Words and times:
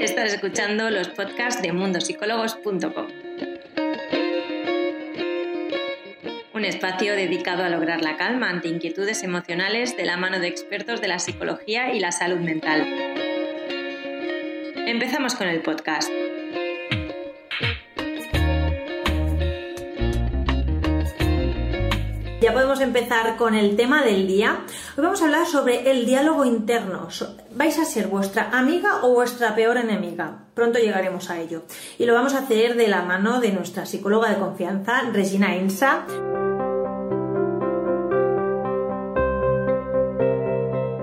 Estás 0.00 0.32
escuchando 0.32 0.88
los 0.88 1.08
podcasts 1.08 1.60
de 1.60 1.72
mundosicólogos.com. 1.72 3.06
Un 6.54 6.64
espacio 6.64 7.14
dedicado 7.14 7.64
a 7.64 7.68
lograr 7.68 8.00
la 8.00 8.16
calma 8.16 8.48
ante 8.48 8.68
inquietudes 8.68 9.22
emocionales 9.22 9.98
de 9.98 10.06
la 10.06 10.16
mano 10.16 10.40
de 10.40 10.48
expertos 10.48 11.02
de 11.02 11.08
la 11.08 11.18
psicología 11.18 11.92
y 11.92 12.00
la 12.00 12.12
salud 12.12 12.38
mental. 12.38 12.80
Empezamos 14.86 15.34
con 15.34 15.48
el 15.48 15.60
podcast. 15.60 16.10
Ya 22.40 22.54
podemos 22.54 22.80
empezar 22.80 23.36
con 23.36 23.54
el 23.54 23.76
tema 23.76 24.02
del 24.02 24.26
día. 24.26 24.64
Hoy 25.00 25.06
vamos 25.06 25.22
a 25.22 25.24
hablar 25.24 25.46
sobre 25.46 25.90
el 25.90 26.04
diálogo 26.04 26.44
interno. 26.44 27.08
¿Vais 27.52 27.78
a 27.78 27.86
ser 27.86 28.08
vuestra 28.08 28.50
amiga 28.50 28.98
o 29.02 29.14
vuestra 29.14 29.54
peor 29.54 29.78
enemiga? 29.78 30.44
Pronto 30.52 30.78
llegaremos 30.78 31.30
a 31.30 31.40
ello. 31.40 31.62
Y 31.98 32.04
lo 32.04 32.12
vamos 32.12 32.34
a 32.34 32.40
hacer 32.40 32.76
de 32.76 32.86
la 32.86 33.00
mano 33.00 33.40
de 33.40 33.50
nuestra 33.50 33.86
psicóloga 33.86 34.28
de 34.28 34.36
confianza, 34.38 35.00
Regina 35.10 35.56
Ensa. 35.56 36.04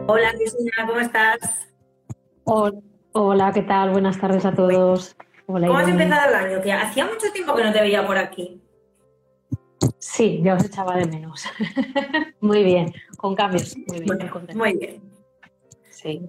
Hola 0.05 0.31
Regina, 0.33 0.85
¿cómo 0.85 0.99
estás? 0.99 1.67
Hola, 3.13 3.51
¿qué 3.51 3.63
tal? 3.63 3.89
Buenas 3.89 4.19
tardes 4.19 4.45
a 4.45 4.53
todos. 4.53 5.15
¿Cómo 5.47 5.75
has 5.75 5.87
empezado 5.87 6.29
el 6.29 6.35
año? 6.35 6.61
Que 6.61 6.71
hacía 6.71 7.03
mucho 7.05 7.31
tiempo 7.33 7.55
que 7.55 7.63
no 7.63 7.73
te 7.73 7.81
veía 7.81 8.05
por 8.05 8.19
aquí. 8.19 8.61
Sí, 9.99 10.41
ya 10.43 10.55
os 10.55 10.63
echaba 10.63 10.95
de 10.95 11.05
menos. 11.05 11.45
muy 12.41 12.63
bien, 12.63 12.93
con 13.17 13.35
cambios. 13.35 13.75
Muy 13.87 13.99
bien. 13.99 14.31
muy 14.55 14.77
bien. 14.77 15.01
Sí. 15.89 16.21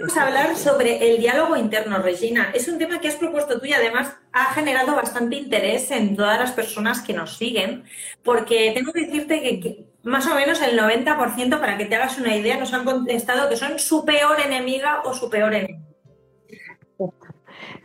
Vamos 0.00 0.16
a 0.16 0.26
hablar 0.26 0.56
sobre 0.56 1.10
el 1.10 1.20
diálogo 1.20 1.56
interno, 1.56 1.98
Regina. 1.98 2.50
Es 2.54 2.66
un 2.68 2.78
tema 2.78 2.98
que 2.98 3.08
has 3.08 3.16
propuesto 3.16 3.60
tú 3.60 3.66
y 3.66 3.72
además 3.72 4.16
ha 4.32 4.52
generado 4.52 4.96
bastante 4.96 5.36
interés 5.36 5.90
en 5.90 6.16
todas 6.16 6.38
las 6.38 6.52
personas 6.52 7.02
que 7.02 7.12
nos 7.12 7.36
siguen, 7.36 7.84
porque 8.24 8.72
tengo 8.74 8.92
que 8.92 9.06
decirte 9.06 9.40
que, 9.40 9.86
más 10.02 10.26
o 10.26 10.34
menos 10.34 10.60
el 10.60 10.78
90%, 10.78 11.60
para 11.60 11.78
que 11.78 11.86
te 11.86 11.94
hagas 11.94 12.18
una 12.18 12.36
idea, 12.36 12.58
nos 12.58 12.72
han 12.72 12.84
contestado 12.84 13.48
que 13.48 13.56
son 13.56 13.78
su 13.78 14.04
peor 14.04 14.40
enemiga 14.40 15.02
o 15.04 15.14
su 15.14 15.30
peor 15.30 15.54
enemigo. 15.54 15.84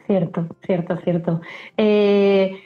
Cierto, 0.07 0.47
cierto, 0.65 0.97
cierto. 1.03 1.41
Eh, 1.77 2.63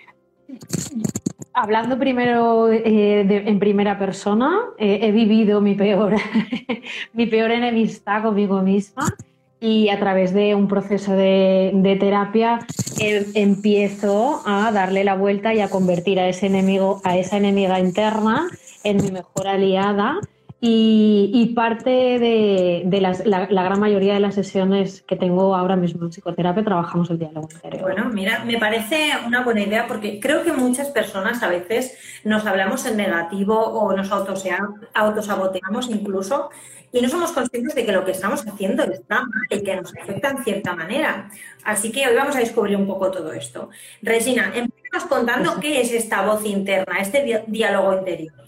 Hablando 1.57 1.97
primero 1.97 2.69
eh, 2.69 3.21
en 3.21 3.59
primera 3.59 3.97
persona, 3.97 4.59
eh, 4.77 4.99
he 5.03 5.11
vivido 5.13 5.61
mi 5.61 5.73
peor, 5.73 6.15
mi 7.13 7.27
peor 7.27 7.51
enemistad 7.51 8.23
conmigo 8.23 8.61
misma 8.61 9.15
y 9.61 9.87
a 9.87 9.97
través 9.97 10.33
de 10.33 10.53
un 10.53 10.67
proceso 10.67 11.13
de, 11.13 11.97
terapia 11.97 12.59
eh, 12.99 13.25
empiezo 13.35 14.41
a 14.45 14.69
darle 14.73 15.05
la 15.05 15.15
vuelta 15.15 15.53
y 15.53 15.61
a 15.61 15.69
convertir 15.69 16.19
a 16.19 16.27
ese 16.27 16.47
enemigo, 16.47 16.99
a 17.05 17.17
esa 17.17 17.37
enemiga 17.37 17.79
interna 17.79 18.47
en 18.83 18.97
mi 18.97 19.11
mejor 19.11 19.47
aliada 19.47 20.19
y, 20.61 21.53
parte 21.55 21.89
de, 21.89 23.01
la, 23.01 23.63
gran 23.63 23.79
mayoría 23.79 24.13
de 24.15 24.19
las 24.19 24.35
sesiones 24.35 25.03
que 25.03 25.15
tengo 25.15 25.55
ahora 25.55 25.75
mismo 25.75 26.03
en 26.03 26.09
psicoterapia 26.09 26.63
trabajamos 26.63 27.09
el 27.09 27.19
diálogo 27.19 27.47
interior. 27.51 27.83
Bueno, 27.83 28.09
mira, 28.11 28.43
me 28.45 28.57
parece 28.57 29.11
una 29.27 29.43
buena 29.43 29.61
idea 29.61 29.87
porque 29.87 30.19
creo 30.19 30.43
que 30.43 30.53
muchas 30.53 30.89
personas 30.89 31.43
a 31.43 31.49
veces 31.49 31.97
nos 32.23 32.45
hablamos 32.45 32.85
en 32.85 32.97
negativo 32.97 33.59
o 33.59 33.95
nos 33.95 34.11
autosaboteamos 34.11 35.89
incluso 35.89 36.49
y 36.91 37.01
no 37.01 37.09
somos 37.09 37.33
conscientes 37.33 37.75
de 37.75 37.85
que 37.85 37.91
lo 37.91 38.05
que 38.05 38.11
estamos 38.11 38.47
haciendo 38.47 38.83
está 38.83 39.21
mal 39.21 39.47
y 39.49 39.61
que 39.61 39.75
nos 39.75 39.93
afecta 39.95 40.29
en 40.29 40.43
cierta 40.43 40.73
manera. 40.73 41.29
Así 41.65 41.91
que 41.91 42.07
hoy 42.07 42.15
vamos 42.15 42.37
a 42.37 42.39
descubrir 42.39 42.77
un 42.77 42.87
poco 42.87 43.11
todo 43.11 43.33
esto. 43.33 43.69
Regina, 44.01 44.53
empezamos 44.55 45.09
contando 45.09 45.59
qué 45.59 45.81
es 45.81 45.91
esta 45.91 46.25
voz 46.25 46.45
interna, 46.45 46.99
este 46.99 47.43
diálogo 47.47 47.99
interior. 47.99 48.45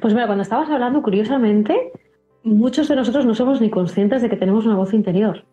Pues 0.00 0.14
mira, 0.14 0.26
cuando 0.26 0.42
estabas 0.42 0.70
hablando, 0.70 1.02
curiosamente, 1.02 1.92
muchos 2.44 2.88
de 2.88 2.96
nosotros 2.96 3.24
no 3.26 3.34
somos 3.34 3.60
ni 3.60 3.70
conscientes 3.70 4.22
de 4.22 4.28
que 4.28 4.36
tenemos 4.36 4.66
una 4.66 4.76
voz 4.76 4.94
interior. 4.94 5.44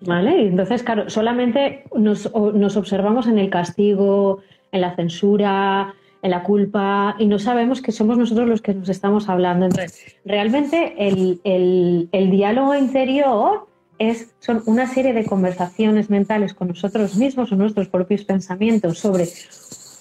¿Vale? 0.00 0.46
Entonces, 0.46 0.82
claro, 0.82 1.10
solamente 1.10 1.84
nos, 1.94 2.26
observamos 2.26 3.26
en 3.26 3.38
el 3.38 3.50
castigo, 3.50 4.42
en 4.70 4.80
la 4.80 4.94
censura, 4.94 5.94
en 6.22 6.30
la 6.30 6.42
culpa, 6.42 7.16
y 7.18 7.26
no 7.26 7.38
sabemos 7.38 7.82
que 7.82 7.90
somos 7.90 8.16
nosotros 8.16 8.48
los 8.48 8.62
que 8.62 8.74
nos 8.74 8.88
estamos 8.88 9.28
hablando. 9.28 9.66
Entonces, 9.66 10.16
realmente 10.24 10.94
el, 10.98 12.30
diálogo 12.30 12.76
interior 12.76 13.66
es, 13.98 14.34
son 14.38 14.62
una 14.66 14.86
serie 14.86 15.12
de 15.12 15.24
conversaciones 15.24 16.10
mentales 16.10 16.54
con 16.54 16.68
nosotros 16.68 17.16
mismos 17.16 17.50
o 17.50 17.56
nuestros 17.56 17.88
propios 17.88 18.24
pensamientos 18.24 18.98
sobre 18.98 19.26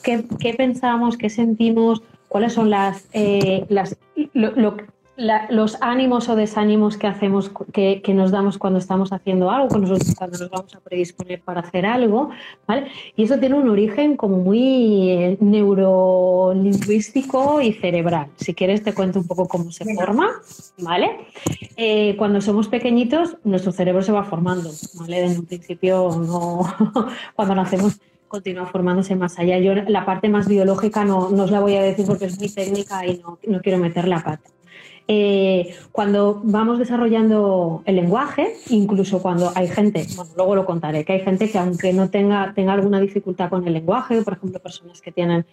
qué, 0.04 0.26
qué 0.40 0.54
pensamos, 0.54 1.18
qué 1.18 1.32
sentimos, 1.32 2.04
cuáles 2.28 2.54
son 2.54 2.70
las, 2.70 3.08
eh, 3.14 3.66
las 3.70 3.98
los 5.18 5.78
ánimos 5.82 6.30
o 6.30 6.36
desánimos 6.36 6.96
que 6.96 7.08
hacemos, 7.08 7.50
que, 7.74 8.04
nos 8.14 8.30
damos 8.30 8.60
cuando 8.60 8.78
estamos 8.78 9.12
haciendo 9.12 9.50
algo, 9.50 9.68
cuando 9.68 9.88
nos, 9.90 10.14
cuando 10.16 10.38
nos 10.38 10.52
vamos 10.52 10.76
a 10.76 10.80
predisponer 10.80 11.42
para 11.42 11.62
hacer 11.62 11.88
algo, 11.88 12.30
¿vale? 12.68 12.92
Y 13.16 13.24
eso 13.24 13.40
tiene 13.40 13.56
un 13.56 13.68
origen 13.68 14.16
como 14.16 14.38
muy 14.38 15.10
eh, 15.10 15.36
neurolingüístico 15.40 17.62
y 17.62 17.74
cerebral. 17.74 18.28
Si 18.36 18.54
quieres 18.54 18.84
te 18.84 18.94
cuento 18.94 19.18
un 19.20 19.26
poco 19.26 19.48
cómo 19.48 19.72
se 19.72 19.92
forma, 19.96 20.30
¿vale? 20.78 21.26
Eh, 21.78 22.14
cuando 22.18 22.40
somos 22.40 22.68
pequeñitos, 22.68 23.38
nuestro 23.44 23.72
cerebro 23.72 24.04
se 24.04 24.12
va 24.12 24.24
formando, 24.24 24.70
¿vale? 25.00 25.26
En 25.26 25.40
un 25.40 25.48
principio, 25.48 26.12
no, 26.16 26.62
cuando 27.36 27.56
nacemos 27.56 28.00
continúa 28.28 28.66
formándose 28.68 29.16
más 29.16 29.40
allá. 29.40 29.58
Yo 29.60 29.74
la 29.74 30.06
parte 30.06 30.30
más 30.30 30.48
biológica 30.48 31.04
no, 31.06 31.30
no 31.30 31.44
os 31.44 31.52
la 31.52 31.60
voy 31.60 31.76
a 31.76 31.84
decir 31.84 32.06
porque 32.06 32.26
es 32.26 32.38
muy 32.40 32.50
técnica 32.50 33.06
y 33.06 33.18
no, 33.20 33.40
no 33.48 33.62
quiero 33.62 33.78
meter 33.78 34.08
la 34.08 34.24
pata. 34.24 34.50
Eh, 35.10 35.74
cuando 35.94 36.42
vamos 36.44 36.80
desarrollando 36.80 37.82
el 37.86 37.96
lenguaje, 37.96 38.56
incluso 38.70 39.22
cuando 39.22 39.54
hay 39.56 39.70
gente, 39.70 40.06
bueno, 40.18 40.32
luego 40.36 40.56
lo 40.56 40.66
contaré, 40.66 41.06
que 41.06 41.14
hay 41.14 41.22
gente 41.22 41.50
que 41.50 41.58
aunque 41.58 41.94
no 41.94 42.10
tenga, 42.10 42.52
tenga 42.54 42.74
alguna 42.74 43.00
dificultad 43.00 43.50
con 43.50 43.66
el 43.66 43.74
lenguaje, 43.74 44.22
por 44.22 44.34
ejemplo, 44.34 44.60
personas 44.60 45.00
que 45.00 45.14
tienen, 45.14 45.46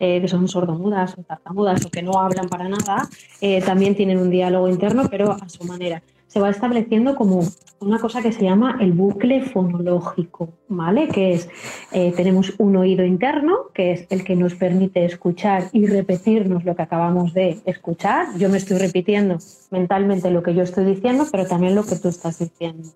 eh, 0.00 0.22
que 0.22 0.28
son 0.28 0.48
sordomudas 0.48 1.18
o 1.18 1.22
tartamudas 1.24 1.84
o 1.84 1.90
que 1.90 2.00
no 2.00 2.18
hablan 2.18 2.48
para 2.48 2.70
nada, 2.70 3.06
eh, 3.42 3.60
también 3.60 3.94
tienen 3.94 4.16
un 4.16 4.30
diálogo 4.30 4.66
interno, 4.68 5.06
pero 5.10 5.32
a 5.32 5.48
su 5.50 5.64
manera 5.64 6.02
se 6.32 6.40
va 6.40 6.48
estableciendo 6.48 7.14
como 7.14 7.42
una 7.80 7.98
cosa 7.98 8.22
que 8.22 8.32
se 8.32 8.44
llama 8.44 8.78
el 8.80 8.92
bucle 8.92 9.42
fonológico, 9.42 10.48
¿vale? 10.66 11.08
Que 11.08 11.34
es, 11.34 11.46
eh, 11.92 12.10
tenemos 12.16 12.54
un 12.56 12.74
oído 12.76 13.04
interno, 13.04 13.66
que 13.74 13.92
es 13.92 14.06
el 14.08 14.24
que 14.24 14.34
nos 14.34 14.54
permite 14.54 15.04
escuchar 15.04 15.64
y 15.72 15.86
repetirnos 15.86 16.64
lo 16.64 16.74
que 16.74 16.80
acabamos 16.80 17.34
de 17.34 17.58
escuchar. 17.66 18.28
Yo 18.38 18.48
me 18.48 18.56
estoy 18.56 18.78
repitiendo 18.78 19.36
mentalmente 19.70 20.30
lo 20.30 20.42
que 20.42 20.54
yo 20.54 20.62
estoy 20.62 20.86
diciendo, 20.86 21.26
pero 21.30 21.46
también 21.46 21.74
lo 21.74 21.84
que 21.84 21.96
tú 21.96 22.08
estás 22.08 22.38
diciendo. 22.38 22.88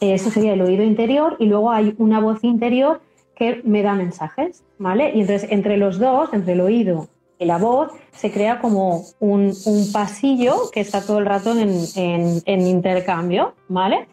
Eso 0.00 0.30
sería 0.30 0.52
el 0.52 0.60
oído 0.60 0.84
interior 0.84 1.34
y 1.40 1.46
luego 1.46 1.72
hay 1.72 1.96
una 1.98 2.20
voz 2.20 2.44
interior 2.44 3.00
que 3.34 3.60
me 3.64 3.82
da 3.82 3.94
mensajes, 3.94 4.62
¿vale? 4.78 5.10
Y 5.16 5.22
entonces 5.22 5.50
entre 5.50 5.78
los 5.78 5.98
dos, 5.98 6.32
entre 6.32 6.52
el 6.52 6.60
oído 6.60 7.08
la 7.46 7.58
voz 7.58 7.92
se 8.12 8.30
crea 8.30 8.58
como 8.60 9.04
un, 9.20 9.52
pasillo 9.92 10.70
que 10.72 10.80
está 10.80 11.04
todo 11.04 11.18
el 11.18 11.26
rato 11.26 11.54
en, 11.56 12.66
intercambio, 12.66 13.54
¿vale? 13.68 14.08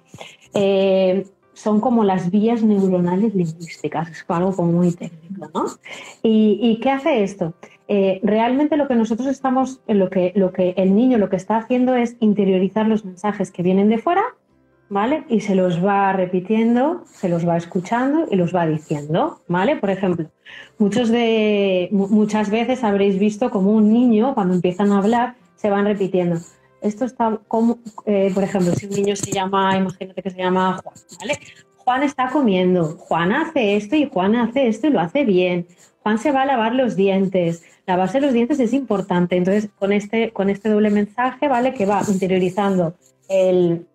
Eh, 0.54 1.26
son 1.54 1.80
como 1.80 2.04
las 2.04 2.30
vías 2.30 2.62
neuronales 2.62 3.34
lingüísticas, 3.34 4.10
es 4.10 4.26
algo 4.28 4.56
como 4.56 4.74
muy 4.74 4.92
técnico, 4.92 5.50
¿no? 5.54 5.66
¿Y, 6.22 6.80
qué 6.82 6.92
hace 6.92 7.24
esto? 7.24 7.54
Eh, 7.88 8.20
realmente 8.24 8.78
lo 8.78 8.88
que 8.88 8.96
nosotros 8.96 9.28
estamos, 9.28 9.80
lo 9.88 10.10
que, 10.10 10.34
el 10.78 10.96
niño 10.96 11.18
lo 11.18 11.30
que 11.30 11.36
está 11.36 11.58
haciendo 11.58 11.96
es 11.96 12.18
interiorizar 12.20 12.88
los 12.88 13.06
mensajes 13.06 13.52
que 13.52 13.64
vienen 13.64 13.90
de 13.90 13.98
fuera 13.98 14.24
¿vale? 14.90 15.24
Y 15.30 15.42
se 15.42 15.56
los 15.56 15.84
va 15.84 16.14
repitiendo, 16.14 17.04
se 17.12 17.30
los 17.30 17.48
va 17.48 17.58
escuchando 17.58 18.28
y 18.30 18.36
los 18.36 18.56
va 18.56 18.68
diciendo, 18.68 19.42
¿vale? 19.48 19.76
Por 19.78 19.90
ejemplo, 19.90 20.30
muchos 20.78 21.10
de, 21.10 21.90
muchas 21.92 22.50
veces 22.50 22.84
habréis 22.84 23.20
visto 23.20 23.50
como 23.50 23.72
un 23.72 23.92
niño, 23.92 24.34
cuando 24.36 24.54
empiezan 24.54 24.92
a 24.92 25.00
hablar, 25.00 25.36
se 25.56 25.70
van 25.70 25.86
repitiendo. 25.86 26.38
Esto 26.82 27.06
está 27.06 27.40
como, 27.48 27.80
eh, 28.06 28.32
por 28.34 28.44
ejemplo, 28.44 28.74
si 28.74 28.86
un 28.86 28.94
niño 28.94 29.16
se 29.16 29.32
llama, 29.32 29.76
imagínate 29.76 30.22
que 30.22 30.30
se 30.30 30.38
llama 30.38 30.80
Juan, 30.84 30.96
¿vale? 31.20 31.40
Juan 31.78 32.04
está 32.04 32.30
comiendo, 32.30 32.98
Juan 32.98 33.32
hace 33.32 33.76
esto 33.76 33.96
y 33.96 34.10
Juan 34.10 34.36
hace 34.36 34.68
esto 34.68 34.88
y 34.88 34.90
lo 34.92 35.00
hace 35.00 35.24
bien. 35.24 35.68
Juan 36.02 36.18
se 36.20 36.32
va 36.32 36.44
a 36.44 36.46
lavar 36.46 36.76
los 36.76 36.96
dientes. 36.96 37.64
Lavarse 37.88 38.22
los 38.22 38.34
dientes 38.34 38.60
es 38.60 38.74
importante. 38.74 39.38
Entonces, 39.38 39.70
con 39.78 39.92
este, 39.92 40.32
con 40.32 40.50
este 40.50 40.70
doble 40.70 40.90
mensaje, 40.90 41.48
¿vale? 41.48 41.74
Que 41.74 41.86
va 41.86 42.02
interiorizando 42.08 42.96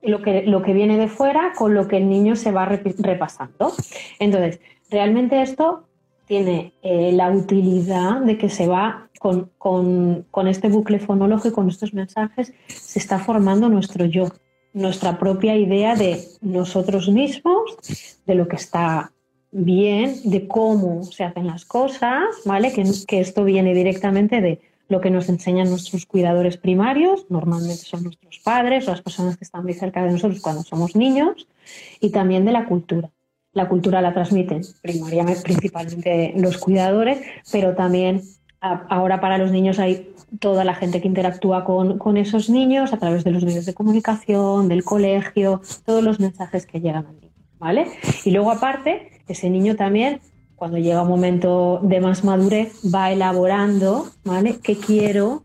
lo, 0.02 0.22
que, 0.22 0.42
lo 0.42 0.62
que 0.62 0.72
viene 0.72 0.98
de 0.98 1.08
fuera 1.08 1.52
con 1.56 1.74
lo 1.74 1.88
que 1.88 1.96
el 1.96 2.08
niño 2.08 2.36
se 2.36 2.52
va 2.52 2.66
repasando. 2.66 3.72
Entonces, 4.18 4.60
realmente 4.90 5.42
esto 5.42 5.84
tiene 6.26 6.72
eh, 6.82 7.10
la 7.12 7.30
utilidad 7.30 8.20
de 8.20 8.38
que 8.38 8.48
se 8.48 8.68
va 8.68 9.08
con, 9.18 10.48
este 10.48 10.68
bucle 10.68 10.98
fonológico, 10.98 11.56
con 11.56 11.68
estos 11.68 11.92
mensajes, 11.92 12.52
se 12.68 12.98
está 12.98 13.18
formando 13.18 13.68
nuestro 13.68 14.06
yo. 14.06 14.28
nuestra 14.72 15.18
propia 15.18 15.56
idea 15.56 15.96
de 15.96 16.20
nosotros 16.40 17.08
mismos, 17.08 17.62
de 18.24 18.34
lo 18.36 18.46
que 18.46 18.54
está 18.56 19.10
bien, 19.50 20.14
de 20.24 20.46
cómo 20.46 21.02
se 21.02 21.24
hacen 21.24 21.48
las 21.48 21.64
cosas, 21.64 22.22
¿vale? 22.44 22.72
Que, 22.72 22.84
que 23.06 23.20
esto 23.20 23.42
viene 23.42 23.74
directamente 23.74 24.40
de 24.40 24.60
lo 24.90 25.00
que 25.00 25.08
nos 25.08 25.28
enseñan 25.28 25.70
nuestros 25.70 26.04
cuidadores 26.04 26.56
primarios, 26.56 27.24
normalmente 27.30 27.84
son 27.84 28.02
nuestros 28.02 28.40
padres 28.40 28.86
o 28.86 28.90
las 28.90 29.00
personas 29.00 29.36
que 29.36 29.44
están 29.44 29.62
muy 29.62 29.72
cerca 29.72 30.02
de 30.02 30.10
nosotros 30.10 30.40
cuando 30.40 30.62
somos 30.62 30.96
niños, 30.96 31.46
y 32.00 32.10
también 32.10 32.44
de 32.44 32.52
la 32.52 32.66
cultura. 32.66 33.10
La 33.52 33.68
cultura 33.68 34.02
la 34.02 34.12
transmiten 34.12 34.62
primariamente, 34.82 35.42
principalmente 35.42 36.34
los 36.36 36.58
cuidadores, 36.58 37.20
pero 37.52 37.74
también 37.74 38.22
ahora 38.60 39.20
para 39.20 39.38
los 39.38 39.52
niños 39.52 39.78
hay 39.78 40.12
toda 40.40 40.64
la 40.64 40.74
gente 40.74 41.00
que 41.00 41.08
interactúa 41.08 41.64
con, 41.64 42.16
esos 42.16 42.50
niños 42.50 42.92
a 42.92 42.98
través 42.98 43.24
de 43.24 43.30
los 43.30 43.44
medios 43.44 43.66
de 43.66 43.74
comunicación, 43.74 44.68
del 44.68 44.84
colegio, 44.84 45.62
todos 45.84 46.02
los 46.02 46.18
mensajes 46.20 46.66
que 46.66 46.80
llegan 46.80 47.06
al 47.06 47.14
niño, 47.20 47.32
¿vale? 47.58 47.86
Y 48.24 48.32
luego 48.32 48.50
aparte, 48.50 49.22
ese 49.28 49.50
niño 49.50 49.76
también, 49.76 50.20
cuando 50.60 50.76
llega 50.76 51.00
un 51.00 51.08
momento 51.08 51.80
de 51.82 52.00
más 52.00 52.22
madurez, 52.22 52.74
va 52.94 53.10
elaborando, 53.10 54.10
¿vale? 54.24 54.58
¿Qué 54.62 54.76
quiero 54.76 55.44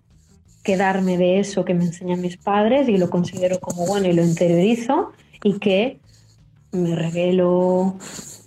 quedarme 0.62 1.18
de 1.18 1.40
eso 1.40 1.64
que 1.64 1.74
me 1.74 1.86
enseñan 1.86 2.20
mis 2.20 2.36
padres 2.36 2.90
y 2.90 2.98
lo 2.98 3.10
considero 3.10 3.62
como 3.62 3.88
bueno 3.88 4.10
y 4.10 4.12
lo 4.12 4.26
interiorizo 4.26 5.14
y 5.42 5.54
que 5.60 6.02
me 6.74 6.98
revelo, 6.98 7.96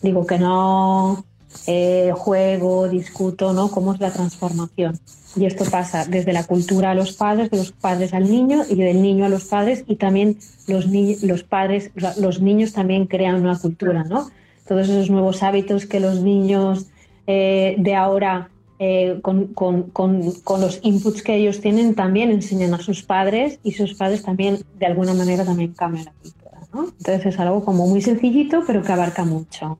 digo 0.02 0.26
que 0.26 0.38
no, 0.38 1.24
eh, 1.66 2.12
juego, 2.14 2.86
discuto, 2.86 3.54
¿no? 3.54 3.70
¿Cómo 3.70 3.94
es 3.94 4.00
la 4.00 4.12
transformación? 4.12 5.00
Y 5.36 5.46
esto 5.46 5.64
pasa 5.64 6.04
desde 6.04 6.34
la 6.34 6.44
cultura 6.44 6.90
a 6.90 6.94
los 6.94 7.14
padres, 7.14 7.50
de 7.50 7.56
los 7.56 7.72
padres 7.72 8.12
al 8.12 8.30
niño 8.30 8.64
y 8.68 8.74
del 8.74 9.00
niño 9.00 9.24
a 9.24 9.30
los 9.30 9.46
padres 9.46 9.84
y 9.86 9.96
también 9.96 10.36
los, 10.66 10.84
los 11.22 11.44
padres, 11.44 11.92
los 12.18 12.42
niños 12.42 12.74
también 12.74 13.06
crean 13.06 13.36
una 13.36 13.58
cultura, 13.58 14.04
¿no? 14.04 14.28
Todos 14.68 14.88
esos 14.88 15.10
nuevos 15.10 15.42
hábitos 15.42 15.86
que 15.86 15.98
los 15.98 16.20
niños 16.20 16.86
eh, 17.26 17.74
de 17.78 17.94
ahora 17.94 18.50
eh, 18.78 19.18
con, 19.22 19.48
con, 19.54 19.90
con, 19.90 20.32
con, 20.42 20.60
los 20.60 20.78
inputs 20.82 21.22
que 21.22 21.34
ellos 21.34 21.60
tienen 21.60 21.94
también 21.94 22.30
enseñan 22.30 22.74
a 22.74 22.78
sus 22.78 23.02
padres 23.02 23.58
y 23.64 23.72
sus 23.72 23.94
padres 23.94 24.22
también 24.22 24.58
de 24.78 24.86
alguna 24.86 25.14
manera 25.14 25.44
también 25.44 25.72
cambian 25.72 26.04
la 26.04 26.12
cultura. 26.12 26.60
Entonces 26.98 27.26
es 27.26 27.40
algo 27.40 27.64
como 27.64 27.88
muy 27.88 28.02
sencillito 28.02 28.62
pero 28.66 28.82
que 28.82 28.92
abarca 28.92 29.24
mucho 29.24 29.78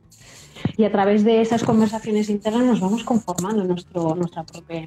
y 0.77 0.85
a 0.85 0.93
través 0.93 1.25
de 1.25 1.41
esas 1.41 1.63
conversaciones 1.63 2.29
internas 2.31 2.65
nos 2.65 2.81
vamos 2.81 3.05
conformando 3.05 3.65
nuestro, 3.65 4.15
nuestra 4.15 4.45
propia 4.45 4.87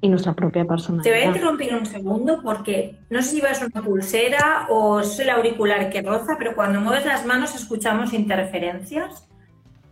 y 0.00 0.08
nuestra 0.08 0.32
propia 0.32 0.64
personalidad. 0.64 1.04
Te 1.04 1.10
voy 1.10 1.20
a 1.20 1.26
interrumpir 1.26 1.74
un 1.74 1.86
segundo 1.86 2.40
porque 2.42 2.96
no 3.10 3.20
sé 3.22 3.30
si 3.30 3.40
vas 3.40 3.60
una 3.62 3.82
pulsera 3.82 4.66
o 4.68 5.00
es 5.00 5.18
el 5.18 5.30
auricular 5.30 5.90
que 5.90 6.02
roza, 6.02 6.36
pero 6.38 6.54
cuando 6.54 6.80
mueves 6.80 7.04
las 7.04 7.26
manos 7.26 7.54
escuchamos 7.54 8.12
interferencias 8.12 9.26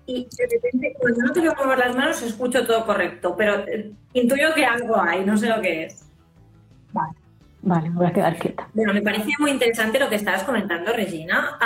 y 0.06 0.28
de 0.36 0.46
repente 0.52 0.94
cuando 0.98 1.24
no 1.24 1.32
te 1.32 1.40
veo 1.40 1.54
mover 1.56 1.78
las 1.78 1.96
manos 1.96 2.22
escucho 2.22 2.64
todo 2.64 2.86
correcto, 2.86 3.34
pero 3.36 3.66
eh, 3.66 3.92
intuyo 4.12 4.54
que 4.54 4.64
algo 4.64 5.00
hay, 5.00 5.24
no 5.24 5.36
sé 5.36 5.48
lo 5.48 5.60
que 5.60 5.84
es. 5.84 6.06
Vale. 6.92 7.12
Vale, 7.62 7.90
me 7.90 7.96
voy 7.96 8.06
a 8.06 8.12
quedar 8.12 8.38
quieta. 8.38 8.68
Bueno, 8.74 8.94
me 8.94 9.02
parecía 9.02 9.34
muy 9.40 9.50
interesante 9.50 9.98
lo 9.98 10.08
que 10.08 10.14
estabas 10.14 10.44
comentando, 10.44 10.92
Regina, 10.92 11.58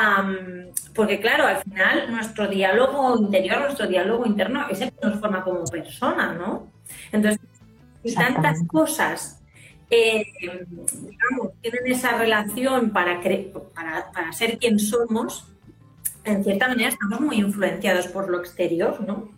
porque 0.94 1.20
claro, 1.20 1.46
al 1.46 1.58
final 1.58 2.10
nuestro 2.10 2.48
diálogo 2.48 3.18
interior, 3.18 3.60
nuestro 3.60 3.86
diálogo 3.86 4.24
interno 4.24 4.66
es 4.70 4.80
el 4.80 4.92
que 4.92 5.06
nos 5.06 5.20
forma 5.20 5.44
como 5.44 5.62
persona, 5.64 6.32
¿no? 6.32 6.68
Entonces, 7.12 7.38
si 8.04 8.14
tantas 8.14 8.66
cosas, 8.66 9.42
eh, 9.90 10.26
digamos, 10.40 11.52
tienen 11.60 11.86
esa 11.86 12.16
relación 12.18 12.90
para, 12.90 13.20
para, 13.74 14.10
para 14.12 14.32
ser 14.32 14.58
quien 14.58 14.78
somos, 14.78 15.46
en 16.24 16.44
cierta 16.44 16.68
manera 16.68 16.90
estamos 16.90 17.20
muy 17.20 17.36
influenciados 17.36 18.06
por 18.08 18.30
lo 18.30 18.40
exterior, 18.40 19.00
¿no? 19.06 19.28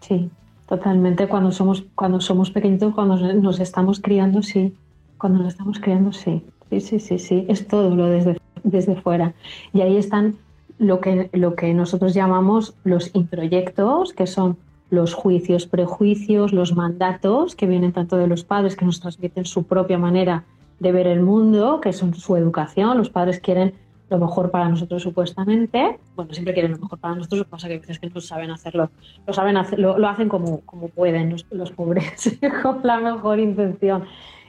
Sí, 0.00 0.30
Totalmente, 0.72 1.28
cuando 1.28 1.52
somos, 1.52 1.84
cuando 1.94 2.18
somos 2.22 2.50
pequeñitos, 2.50 2.94
cuando 2.94 3.18
nos 3.34 3.60
estamos 3.60 4.00
criando, 4.00 4.40
sí. 4.40 4.74
Cuando 5.18 5.40
nos 5.40 5.52
estamos 5.52 5.78
criando, 5.78 6.14
sí. 6.14 6.42
Sí, 6.70 6.80
sí, 6.80 6.98
sí, 6.98 7.18
sí. 7.18 7.44
Es 7.46 7.68
todo 7.68 7.94
lo 7.94 8.06
desde, 8.06 8.40
desde 8.62 8.96
fuera. 8.96 9.34
Y 9.74 9.82
ahí 9.82 9.98
están 9.98 10.36
lo 10.78 10.98
que, 11.00 11.28
lo 11.34 11.56
que 11.56 11.74
nosotros 11.74 12.14
llamamos 12.14 12.74
los 12.84 13.14
introyectos, 13.14 14.14
que 14.14 14.26
son 14.26 14.56
los 14.92 15.14
juicios, 15.14 15.66
prejuicios, 15.66 16.52
los 16.52 16.76
mandatos 16.76 17.56
que 17.56 17.66
vienen 17.66 17.92
tanto 17.92 18.18
de 18.18 18.26
los 18.26 18.44
padres 18.44 18.76
que 18.76 18.84
nos 18.84 19.00
transmiten 19.00 19.46
su 19.46 19.64
propia 19.64 19.96
manera 19.96 20.44
de 20.80 20.92
ver 20.92 21.06
el 21.06 21.22
mundo, 21.22 21.80
que 21.80 21.94
son 21.94 22.12
su 22.12 22.36
educación. 22.36 22.98
Los 22.98 23.08
padres 23.08 23.40
quieren 23.40 23.72
lo 24.10 24.18
mejor 24.18 24.50
para 24.50 24.68
nosotros 24.68 25.02
supuestamente. 25.02 25.98
Bueno, 26.14 26.34
siempre 26.34 26.52
quieren 26.52 26.72
lo 26.72 26.78
mejor 26.78 26.98
para 26.98 27.14
nosotros, 27.14 27.38
lo 27.38 27.44
que 27.46 27.50
pasa 27.50 27.68
que 27.68 27.76
a 27.76 27.78
veces 27.78 27.98
que 27.98 28.10
no 28.10 28.20
saben 28.20 28.50
hacerlo. 28.50 28.90
Lo, 29.26 29.32
saben 29.32 29.56
hacer, 29.56 29.78
lo, 29.78 30.06
hacen 30.06 30.28
como, 30.28 30.60
pueden 30.94 31.30
los, 31.30 31.46
los 31.50 31.70
pobres, 31.70 32.38
con 32.62 32.80
la 32.82 33.00
mejor 33.00 33.40
intención. 33.40 34.04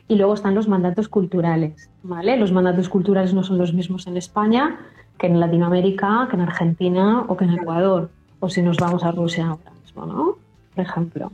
Y 0.09 0.17
luego 0.17 0.33
están 0.33 0.55
los 0.55 0.67
mandatos 0.67 1.07
culturales, 1.07 1.89
¿vale? 2.03 2.35
Los 2.35 2.51
mandatos 2.51 2.89
culturales 2.89 3.33
no 3.33 3.43
son 3.43 3.57
los 3.57 3.73
mismos 3.73 4.07
en 4.07 4.17
España 4.17 4.77
que 5.17 5.27
en 5.27 5.39
Latinoamérica, 5.39 6.27
que 6.29 6.35
en 6.35 6.41
Argentina 6.41 7.23
o 7.29 7.37
que 7.37 7.45
en 7.45 7.51
Ecuador, 7.51 8.09
o 8.41 8.49
si 8.49 8.61
nos 8.61 8.75
vamos 8.75 9.05
a 9.05 9.11
Rusia 9.11 9.47
ahora 9.47 9.72
por 9.93 10.37
ejemplo. 10.75 11.31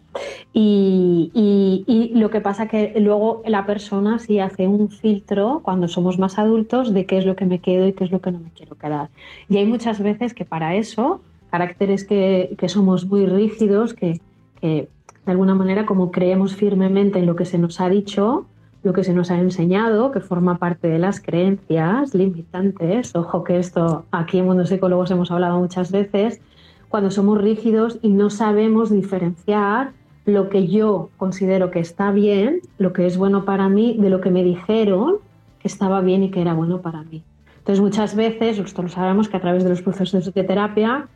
Y, 0.54 2.12
lo 2.16 2.30
que 2.30 2.42
pasa 2.42 2.68
que 2.68 2.94
luego 3.00 3.42
la 3.46 3.66
persona 3.66 4.20
sí 4.20 4.40
hace 4.40 4.68
un 4.68 4.90
filtro 4.90 5.62
cuando 5.64 5.88
somos 5.88 6.20
más 6.20 6.38
adultos 6.38 6.94
de 6.94 7.06
qué 7.06 7.18
es 7.18 7.26
lo 7.26 7.36
que 7.36 7.46
me 7.46 7.60
quedo 7.60 7.88
y 7.88 7.94
qué 7.94 8.04
es 8.04 8.12
lo 8.12 8.20
que 8.20 8.32
no 8.32 8.40
me 8.40 8.50
quiero 8.52 8.76
quedar. 8.76 9.10
Y 9.48 9.58
hay 9.58 9.66
muchas 9.66 10.02
veces 10.02 10.34
que 10.34 10.46
para 10.46 10.76
eso, 10.76 11.22
caracteres 11.50 12.04
que, 12.04 12.56
somos 12.68 13.06
muy 13.06 13.26
rígidos, 13.26 13.94
que, 13.94 14.20
que, 14.60 14.90
de 15.26 15.32
alguna 15.32 15.56
manera 15.56 15.86
como 15.86 16.12
creemos 16.12 16.56
firmemente 16.56 17.20
en 17.20 17.26
lo 17.26 17.36
que 17.36 17.46
se 17.46 17.58
nos 17.58 17.80
ha 17.80 17.90
dicho, 17.90 18.46
lo 18.84 18.94
que 18.94 19.04
se 19.04 19.14
nos 19.14 19.30
ha 19.32 19.40
enseñado, 19.40 20.12
que 20.12 20.22
forma 20.22 20.58
parte 20.58 20.88
de 20.88 21.00
las 21.00 21.20
creencias 21.20 22.14
limitantes, 22.14 23.16
ojo 23.16 23.44
que 23.44 23.60
esto 23.60 24.06
aquí 24.12 24.40
en 24.40 24.46
Mundo 24.46 24.66
Psicólogos 24.66 25.12
hemos 25.12 25.32
hablado 25.32 25.60
muchas 25.60 25.92
veces, 25.92 26.42
cuando 26.90 27.12
somos 27.12 27.40
rígidos 27.40 28.00
y 28.02 28.10
no 28.10 28.30
sabemos 28.30 28.92
diferenciar 28.92 29.92
lo 30.26 30.50
que 30.50 30.68
yo 30.68 31.10
considero 31.18 31.72
que 31.72 31.80
está 31.80 32.12
bien, 32.12 32.62
lo 32.78 32.94
que 32.94 33.06
es 33.06 33.18
bueno 33.18 33.46
para 33.46 33.70
mí, 33.70 33.96
de 33.98 34.10
lo 34.10 34.22
que 34.22 34.32
me 34.32 34.44
dijeron 34.44 35.18
que 35.60 35.68
estaba 35.68 36.02
bien 36.02 36.24
y 36.24 36.32
que 36.32 36.42
era 36.42 36.54
bueno 36.54 36.82
para 36.82 37.04
mí. 37.04 37.24
Entonces 37.58 37.82
muchas 37.82 38.16
veces, 38.16 38.60
nosotros 38.60 38.94
sabemos 38.94 39.30
que 39.30 39.38
a 39.38 39.42
través 39.42 39.64
de 39.64 39.70
los 39.70 39.82
procesos 39.82 40.34
de 40.34 40.44
terapia 40.44 41.08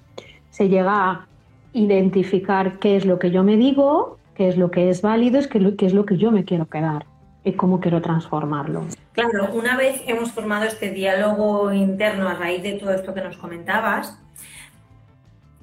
se 0.50 0.70
llega 0.70 1.10
a 1.12 1.28
identificar 1.74 2.80
qué 2.80 2.96
es 2.96 3.06
lo 3.06 3.18
que 3.18 3.32
yo 3.32 3.44
me 3.44 3.58
digo, 3.58 4.18
qué 4.36 4.50
es 4.50 4.58
lo 4.58 4.70
que 4.70 4.90
es 4.90 5.02
válido, 5.02 5.40
qué 5.50 5.86
es 5.86 5.94
lo 5.94 6.06
que 6.06 6.18
yo 6.18 6.32
me 6.32 6.46
quiero 6.46 6.68
quedar 6.68 7.06
y 7.44 7.54
cómo 7.54 7.80
quiero 7.80 8.02
transformarlo. 8.02 8.84
Claro, 9.14 9.50
una 9.54 9.78
vez 9.78 10.02
hemos 10.08 10.32
formado 10.32 10.66
este 10.66 10.92
diálogo 10.92 11.72
interno 11.74 12.28
a 12.28 12.36
raíz 12.36 12.64
de 12.64 12.74
todo 12.74 12.92
esto 12.92 13.14
que 13.14 13.22
nos 13.22 13.38
comentabas, 13.38 14.20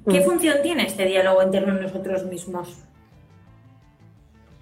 ¿Qué 0.09 0.19
mm. 0.19 0.23
función 0.23 0.57
tiene 0.63 0.83
este 0.83 1.05
diálogo 1.05 1.43
interno 1.43 1.75
en 1.75 1.83
nosotros 1.83 2.25
mismos? 2.25 2.83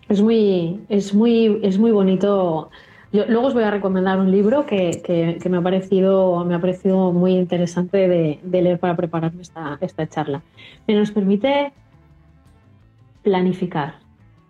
Es 0.10 0.22
muy, 0.22 0.82
es 0.90 1.14
muy, 1.14 1.60
es 1.64 1.78
muy 1.78 1.92
bonito. 1.92 2.70
Yo, 3.12 3.26
luego 3.28 3.48
os 3.48 3.54
voy 3.54 3.64
a 3.64 3.72
recomendar 3.72 4.20
un 4.20 4.32
libro 4.32 4.66
que, 4.66 5.40
me, 5.50 5.58
ha 5.58 5.62
parecido, 5.62 6.44
me 6.46 6.56
ha 6.56 6.60
parecido 6.60 7.12
muy 7.12 7.34
interesante 7.34 8.08
de, 8.08 8.40
leer 8.44 8.80
para 8.80 8.96
prepararme 8.96 9.42
esta, 9.42 9.78
esta 9.82 10.08
charla. 10.08 10.42
Nos 10.88 11.12
permite 11.12 11.72
planificar, 13.24 13.96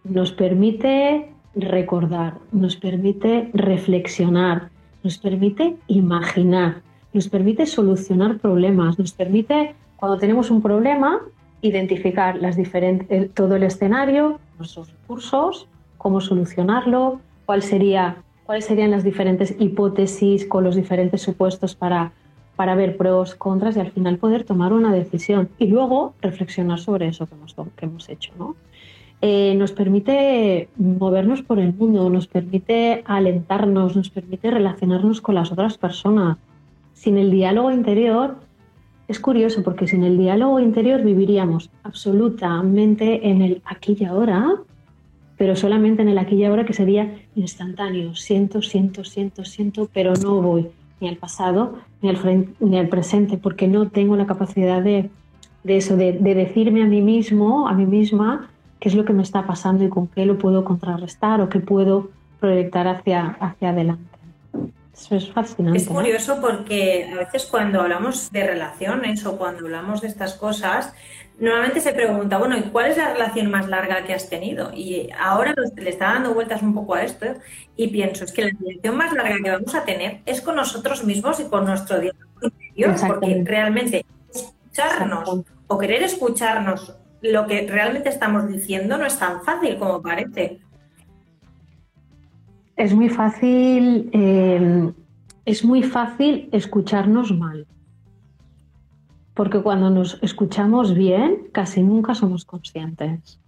nos 0.03 0.31
permite 0.31 1.29
recordar, 1.55 2.35
nos 2.51 2.75
permite 2.75 3.49
reflexionar, 3.53 4.69
nos 5.03 5.17
permite 5.17 5.75
imaginar, 5.87 6.81
nos 7.13 7.27
permite 7.27 7.65
solucionar 7.65 8.37
problemas, 8.37 8.97
nos 8.99 9.11
permite 9.11 9.75
cuando 9.99 10.17
tenemos 10.17 10.49
un 10.49 10.61
problema, 10.61 11.19
identificar 11.61 12.37
las 12.37 12.55
diferentes, 12.55 13.33
todo 13.33 13.57
el 13.57 13.63
escenario, 13.63 14.39
nuestros 14.57 14.91
recursos, 14.91 15.67
cómo 15.97 16.21
solucionarlo, 16.21 17.19
cuál 17.45 17.61
sería, 17.61 18.17
cuáles 18.45 18.65
serían 18.65 18.91
las 18.91 19.03
diferentes 19.03 19.55
hipótesis 19.59 20.45
con 20.45 20.63
los 20.63 20.75
diferentes 20.75 21.21
supuestos 21.21 21.75
para, 21.75 22.13
para 22.55 22.75
ver 22.75 22.95
pros, 22.95 23.35
contras 23.35 23.75
y 23.75 23.81
al 23.81 23.91
final 23.91 24.17
poder 24.17 24.45
tomar 24.45 24.71
una 24.71 24.93
decisión 24.93 25.49
y 25.57 25.67
luego 25.67 26.13
reflexionar 26.21 26.79
sobre 26.79 27.07
eso 27.07 27.27
que 27.27 27.35
hemos, 27.35 27.55
que 27.75 27.85
hemos 27.85 28.07
hecho. 28.07 28.31
¿no? 28.39 28.55
Eh, 29.21 29.53
nos 29.55 29.73
permite 29.73 30.69
movernos 30.77 31.41
por 31.41 31.59
el 31.59 31.73
mundo, 31.73 32.09
nos 32.09 32.27
permite 32.27 33.03
alentarnos, 33.05 33.97
nos 33.97 34.09
permite 34.09 34.49
relacionarnos 34.49 35.19
con 35.19 35.35
las 35.35 35.51
otras 35.51 35.77
personas. 35.77 36.37
Sin 36.93 37.17
el 37.17 37.31
diálogo 37.31 37.71
interior 37.71 38.37
es 39.09 39.19
curioso 39.19 39.63
porque 39.63 39.87
sin 39.87 40.03
el 40.03 40.17
diálogo 40.17 40.61
interior 40.61 41.03
viviríamos 41.03 41.69
absolutamente 41.83 43.27
en 43.27 43.41
el 43.41 43.61
aquí 43.65 43.97
y 43.99 44.05
ahora 44.05 44.55
pero 45.39 45.55
solamente 45.55 46.01
en 46.01 46.09
el 46.09 46.17
aquí 46.17 46.35
y 46.35 46.43
ahora 46.43 46.65
que 46.65 46.73
sería 46.73 47.15
instantáneo. 47.33 48.13
Siento, 48.13 48.61
siento, 48.61 49.05
siento, 49.05 49.45
siento, 49.45 49.89
pero 49.93 50.13
no 50.21 50.41
voy 50.41 50.67
ni 50.99 51.07
al 51.07 51.15
pasado 51.15 51.77
ni 52.01 52.77
al, 52.77 52.89
presente 52.89 53.37
porque 53.37 53.69
no 53.69 53.87
tengo 53.87 54.17
la 54.17 54.25
capacidad 54.25 54.83
de, 54.83 55.09
de 55.63 55.77
eso, 55.77 55.95
de, 55.95 56.11
de, 56.11 56.35
decirme 56.35 56.83
a 56.83 56.87
mí 56.87 57.01
mismo, 57.01 57.69
a 57.69 57.73
mí 57.73 57.85
misma, 57.85 58.49
qué 58.81 58.89
es 58.89 58.95
lo 58.95 59.05
que 59.05 59.13
me 59.13 59.23
está 59.23 59.47
pasando 59.47 59.85
y 59.85 59.89
con 59.89 60.07
qué 60.07 60.25
lo 60.25 60.37
puedo 60.37 60.65
contrarrestar 60.65 61.39
o 61.39 61.47
qué 61.47 61.61
puedo 61.61 62.09
proyectar 62.41 62.89
hacia, 62.89 63.37
hacia 63.39 63.69
adelante. 63.69 64.08
Eso 64.99 65.15
es 65.15 65.31
fascinante. 65.31 65.77
Es 65.77 65.87
curioso 65.87 66.39
porque 66.41 67.09
a 67.11 67.15
veces 67.17 67.45
cuando 67.45 67.81
hablamos 67.81 68.31
de 68.31 68.45
relaciones 68.45 69.25
o 69.25 69.37
cuando 69.37 69.65
hablamos 69.65 70.01
de 70.01 70.07
estas 70.07 70.33
cosas, 70.33 70.93
normalmente 71.39 71.79
se 71.79 71.93
pregunta, 71.93 72.37
bueno, 72.37 72.57
¿y 72.57 72.63
cuál 72.63 72.91
es 72.91 72.97
la 72.97 73.13
relación 73.13 73.49
más 73.49 73.67
larga 73.67 74.03
que 74.03 74.13
has 74.13 74.29
tenido? 74.29 74.71
Y 74.73 75.09
ahora 75.17 75.55
le 75.75 75.89
está 75.89 76.13
dando 76.13 76.33
vueltas 76.33 76.61
un 76.61 76.73
poco 76.73 76.95
a 76.95 77.03
esto 77.03 77.27
y 77.75 77.87
pienso, 77.87 78.25
es 78.25 78.31
que 78.31 78.43
la 78.43 78.51
relación 78.59 78.97
más 78.97 79.13
larga 79.13 79.37
que 79.41 79.51
vamos 79.51 79.73
a 79.73 79.85
tener 79.85 80.21
es 80.25 80.41
con 80.41 80.55
nosotros 80.55 81.03
mismos 81.03 81.39
y 81.39 81.45
con 81.45 81.65
nuestro 81.65 81.99
diálogo 81.99 82.25
interior, 82.41 82.95
porque 83.07 83.41
realmente 83.45 84.05
escucharnos 84.33 85.45
o 85.67 85.77
querer 85.77 86.03
escucharnos 86.03 86.95
lo 87.21 87.47
que 87.47 87.67
realmente 87.67 88.09
estamos 88.09 88.47
diciendo 88.47 88.97
no 88.97 89.05
es 89.05 89.17
tan 89.17 89.43
fácil 89.43 89.77
como 89.77 90.01
parece. 90.01 90.59
Es 92.79 92.95
muy 92.95 93.09
fácil, 93.09 94.09
eh, 94.13 94.91
es 95.45 95.63
muy 95.63 95.83
fácil 95.83 96.49
escucharnos 96.51 97.31
mal 97.37 97.67
porque 99.39 99.61
cuando 99.61 99.89
nos 99.89 100.21
escuchamos 100.21 100.93
bien, 100.93 101.47
casi 101.53 101.81
nunca 101.81 102.13
somos 102.13 102.43
conscientes. 102.43 103.39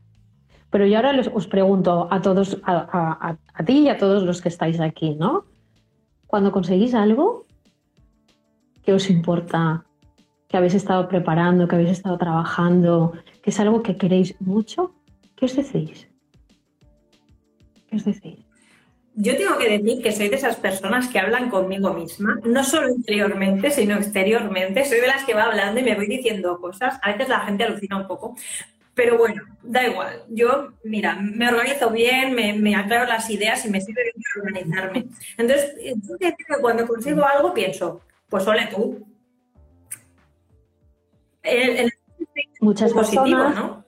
Pero 0.70 0.86
yo 0.86 0.96
ahora 0.96 1.22
os 1.34 1.48
pregunto 1.48 2.08
a 2.10 2.22
todos, 2.22 2.62
a, 2.64 3.36
ti 3.66 3.80
y 3.80 3.90
a 3.90 3.98
todos 3.98 4.24
los 4.24 4.42
que 4.42 4.48
estáis 4.48 4.80
aquí, 4.80 5.16
¿no? 5.16 5.44
Cuando 6.28 6.54
conseguís 6.54 6.94
algo, 6.94 7.46
¿qué 8.84 8.94
os 8.94 9.10
importa? 9.10 9.84
¿Que 10.48 10.56
habéis 10.56 10.76
estado 10.76 11.10
preparando, 11.10 11.68
que 11.68 11.76
habéis 11.76 11.92
estado 11.92 12.18
trabajando, 12.18 13.12
que 13.44 13.50
es 13.50 13.60
algo 13.60 13.84
que 13.84 13.98
queréis 13.98 14.40
mucho? 14.40 14.94
¿Qué 15.36 15.44
os 15.44 15.58
decís? 15.58 16.08
¿Qué 17.90 17.98
os 17.98 18.06
decís? 18.06 18.50
Yo 19.13 19.36
tengo 19.36 19.58
que 19.58 19.77
decir 19.77 20.01
que 20.01 20.12
soy 20.13 20.30
de 20.30 20.38
esas 20.38 20.56
personas 20.56 21.10
que 21.10 21.20
hablan 21.20 21.50
conmigo 21.50 21.94
misma, 21.94 22.39
no 22.44 22.63
solo 22.63 22.89
interiormente, 22.89 23.70
sino 23.70 23.98
exteriormente. 23.98 24.86
Soy 24.86 25.01
de 25.01 25.08
las 25.08 25.25
que 25.25 25.34
va 25.34 25.44
hablando 25.44 25.82
y 25.82 25.84
me 25.84 25.96
voy 25.96 26.08
diciendo 26.08 26.60
cosas. 26.62 26.98
A 27.01 27.12
veces 27.12 27.27
la 27.27 27.41
gente 27.41 27.65
alucina 27.65 27.98
un 27.98 28.08
poco, 28.08 28.36
pero 28.94 29.18
bueno, 29.18 29.44
da 29.63 29.86
igual. 29.86 30.24
Yo, 30.30 30.74
mira, 30.86 31.15
me 31.15 31.50
organizo 31.50 31.89
bien, 31.89 32.34
me, 32.34 32.75
aclaro 32.75 33.06
las 33.06 33.30
ideas 33.30 33.65
y 33.65 33.70
me 33.70 33.82
sirve 33.82 34.03
bien 34.03 34.24
para 34.24 34.48
organizarme. 34.48 35.06
Entonces, 35.38 35.75
cuando 36.62 36.88
consigo 36.88 37.25
algo 37.25 37.53
pienso, 37.53 38.01
pues 38.30 38.48
ole 38.48 38.68
tú. 38.68 39.06
Muchas 42.62 42.94
positivo, 42.94 43.50
¿no? 43.50 43.84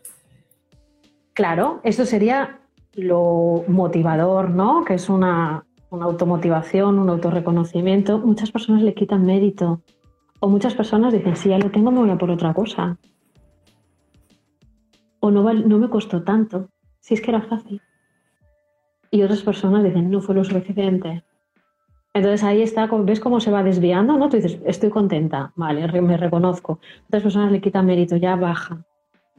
Claro, 1.34 1.80
eso 1.84 2.06
sería 2.06 2.60
lo 2.96 3.64
motivador, 3.68 4.50
¿no? 4.50 4.84
Que 4.86 4.96
es 4.96 5.10
una, 5.10 5.66
automotivación, 5.92 6.98
un 6.98 7.10
autorreconocimiento, 7.10 8.18
muchas 8.20 8.52
personas 8.52 8.82
le 8.82 8.94
quitan 8.94 9.26
mérito. 9.26 9.82
O 10.40 10.50
muchas 10.50 10.74
personas 10.74 11.14
dicen, 11.14 11.36
si 11.36 11.50
ya 11.50 11.60
lo 11.60 11.72
tengo, 11.72 11.92
me 11.92 12.00
voy 12.00 12.10
a 12.10 12.18
por 12.18 12.32
otra 12.32 12.54
cosa. 12.54 12.98
O 15.20 15.32
no, 15.32 15.54
no 15.54 15.78
me 15.78 15.90
costó 15.90 16.24
tanto, 16.24 16.70
si 17.00 17.14
es 17.14 17.22
que 17.22 17.32
era 17.32 17.42
fácil. 17.42 17.82
Y 19.12 19.22
otras 19.22 19.44
personas 19.44 19.84
dicen, 19.84 20.10
no 20.10 20.20
fue 20.20 20.36
lo 20.36 20.44
suficiente. 20.44 21.24
Entonces 22.14 22.44
ahí 22.44 22.62
está, 22.62 22.88
ves 22.88 23.20
cómo 23.20 23.40
se 23.40 23.52
va 23.52 23.64
desviando, 23.64 24.18
¿no? 24.18 24.30
Tú 24.30 24.38
dices, 24.38 24.60
estoy 24.66 24.90
contenta, 24.90 25.52
vale, 25.56 26.02
me 26.02 26.18
reconozco. 26.18 26.80
Otras 27.08 27.24
personas 27.24 27.52
le 27.52 27.62
quitan 27.62 27.86
mérito, 27.86 28.18
ya 28.18 28.36
baja. 28.36 28.84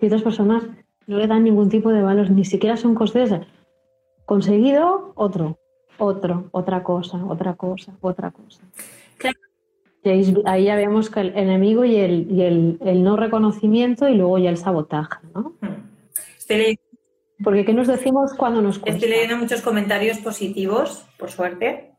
Y 0.00 0.06
otras 0.06 0.22
personas 0.22 0.64
no 1.06 1.18
le 1.18 1.26
dan 1.26 1.44
ningún 1.44 1.68
tipo 1.68 1.90
de 1.90 2.02
valor, 2.02 2.30
ni 2.30 2.44
siquiera 2.44 2.76
son 2.76 2.94
conscientes. 2.94 3.46
Conseguido 4.24 5.12
otro, 5.16 5.58
otro, 5.98 6.48
otra 6.52 6.82
cosa, 6.82 7.24
otra 7.24 7.54
cosa, 7.54 7.96
otra 8.00 8.30
cosa. 8.30 8.62
Y 10.02 10.10
ahí, 10.44 10.64
ya 10.64 10.76
vemos 10.76 11.08
que 11.08 11.20
el 11.20 11.36
enemigo 11.36 11.82
y, 11.86 11.96
el, 11.96 12.30
y 12.30 12.42
el, 12.42 13.02
no 13.02 13.16
reconocimiento 13.16 14.06
y 14.06 14.14
luego 14.14 14.36
ya 14.36 14.50
el 14.50 14.58
sabotaje, 14.58 15.18
¿no? 15.34 15.54
Hmm. 15.62 15.84
Porque 17.42 17.64
¿qué 17.64 17.72
nos 17.72 17.86
decimos 17.86 18.34
cuando 18.34 18.60
nos 18.60 18.78
cuesta? 18.78 18.98
Estoy 18.98 19.10
leyendo 19.10 19.38
muchos 19.38 19.62
comentarios 19.62 20.18
positivos, 20.18 21.06
por 21.18 21.30
suerte, 21.30 21.94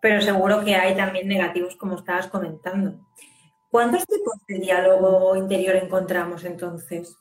pero 0.00 0.20
seguro 0.20 0.62
que 0.62 0.74
hay 0.74 0.94
también 0.94 1.26
negativos, 1.26 1.76
como 1.76 1.96
estabas 1.96 2.26
comentando. 2.28 3.00
¿Cuántos 3.70 4.06
tipos 4.06 4.34
de 4.46 4.58
diálogo 4.58 5.34
interior 5.36 5.76
encontramos 5.76 6.44
entonces? 6.44 7.18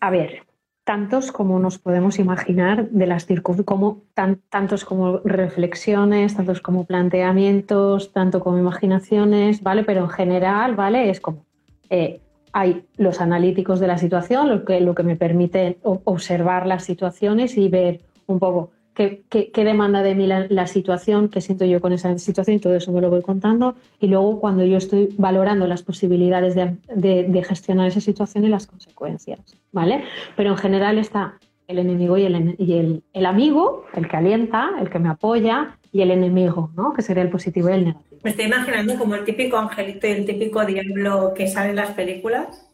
A 0.00 0.10
ver, 0.10 0.46
tantos 0.84 1.30
como 1.30 1.58
nos 1.58 1.78
podemos 1.78 2.18
imaginar 2.18 2.88
de 2.90 3.06
las 3.06 3.26
como 3.64 4.02
tantos 4.48 4.84
como 4.84 5.18
reflexiones, 5.18 6.34
tantos 6.34 6.60
como 6.60 6.84
planteamientos, 6.84 8.12
tanto 8.12 8.40
como 8.40 8.58
imaginaciones, 8.58 9.62
¿vale? 9.62 9.84
Pero 9.84 10.00
en 10.00 10.08
general, 10.08 10.74
¿vale? 10.74 11.10
Es 11.10 11.20
como 11.20 11.44
eh, 11.90 12.20
hay 12.52 12.84
los 12.96 13.20
analíticos 13.20 13.78
de 13.78 13.86
la 13.86 13.98
situación, 13.98 14.48
lo 14.48 14.64
que, 14.64 14.80
lo 14.80 14.94
que 14.94 15.02
me 15.02 15.16
permite 15.16 15.78
observar 15.82 16.66
las 16.66 16.84
situaciones 16.84 17.56
y 17.56 17.68
ver 17.68 18.00
un 18.26 18.38
poco 18.38 18.70
qué, 18.94 19.50
demanda 19.54 20.02
de 20.02 20.14
mí 20.14 20.26
la, 20.26 20.66
situación, 20.66 21.28
qué 21.28 21.40
siento 21.40 21.64
yo 21.64 21.80
con 21.80 21.92
esa 21.92 22.16
situación, 22.18 22.60
todo 22.60 22.74
eso 22.74 22.92
me 22.92 23.00
lo 23.00 23.10
voy 23.10 23.22
contando. 23.22 23.74
Y 24.00 24.08
luego 24.08 24.40
cuando 24.40 24.64
yo 24.64 24.76
estoy 24.76 25.14
valorando 25.18 25.66
las 25.66 25.82
posibilidades 25.82 26.54
de, 26.54 27.44
gestionar 27.46 27.88
esa 27.88 28.00
situación 28.00 28.44
y 28.44 28.48
las 28.48 28.66
consecuencias, 28.66 29.40
¿vale? 29.72 30.04
Pero 30.36 30.50
en 30.50 30.56
general 30.56 30.98
está 30.98 31.38
el 31.66 31.78
enemigo 31.78 32.18
y, 32.18 32.24
el, 32.24 32.56
y 32.58 33.02
el, 33.12 33.26
amigo, 33.26 33.84
el 33.94 34.08
que 34.08 34.16
alienta, 34.16 34.70
el 34.80 34.90
que 34.90 34.98
me 34.98 35.08
apoya, 35.08 35.76
y 35.92 36.02
el 36.02 36.10
enemigo, 36.10 36.70
¿no? 36.76 36.92
Que 36.92 37.02
sería 37.02 37.22
el 37.22 37.30
positivo 37.30 37.70
y 37.70 37.72
el 37.72 37.84
negativo. 37.86 38.20
Me 38.22 38.30
estoy 38.30 38.46
imaginando 38.46 38.96
como 38.96 39.14
el 39.14 39.24
típico 39.24 39.56
angelito 39.56 40.06
y 40.06 40.10
el 40.10 40.26
típico 40.26 40.64
diablo 40.64 41.32
que 41.34 41.48
sale 41.48 41.70
en 41.70 41.76
las 41.76 41.90
películas. 41.92 42.69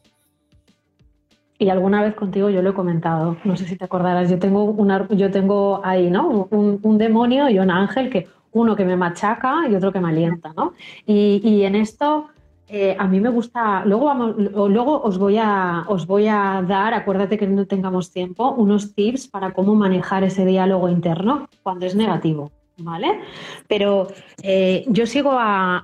Y 1.58 1.70
alguna 1.70 2.02
vez 2.02 2.14
contigo 2.14 2.50
yo 2.50 2.60
lo 2.60 2.70
he 2.70 2.74
comentado, 2.74 3.36
no 3.44 3.56
sé 3.56 3.64
si 3.66 3.76
te 3.76 3.84
acordarás, 3.86 4.28
yo 4.28 4.38
tengo, 4.38 4.64
una, 4.64 5.08
yo 5.10 5.30
tengo 5.30 5.80
ahí, 5.84 6.10
¿no? 6.10 6.48
Un, 6.50 6.98
demonio 6.98 7.48
y 7.48 7.58
un 7.58 7.70
ángel, 7.70 8.10
que 8.10 8.28
uno 8.52 8.76
que 8.76 8.84
me 8.84 8.96
machaca 8.96 9.66
y 9.68 9.74
otro 9.74 9.92
que 9.92 10.00
me 10.00 10.08
alienta, 10.08 10.52
¿no? 10.54 10.74
Y, 11.06 11.62
en 11.62 11.74
esto 11.74 12.28
eh, 12.68 12.94
a 12.98 13.06
mí 13.06 13.20
me 13.20 13.30
gusta, 13.30 13.84
luego, 13.86 14.06
vamos, 14.06 14.36
luego 14.36 15.00
os, 15.02 15.18
voy 15.18 15.38
a, 15.38 15.84
os 15.88 16.06
voy 16.06 16.26
a 16.26 16.62
dar, 16.66 16.92
acuérdate 16.92 17.38
que 17.38 17.46
no 17.46 17.64
tengamos 17.66 18.10
tiempo, 18.10 18.50
unos 18.50 18.94
tips 18.94 19.28
para 19.28 19.52
cómo 19.52 19.74
manejar 19.74 20.24
ese 20.24 20.44
diálogo 20.44 20.88
interno 20.90 21.48
cuando 21.62 21.86
es 21.86 21.94
negativo. 21.94 22.50
¿Vale? 22.78 23.20
Pero 23.68 24.08
eh, 24.42 24.84
yo 24.88 25.06
sigo 25.06 25.30
a, 25.32 25.78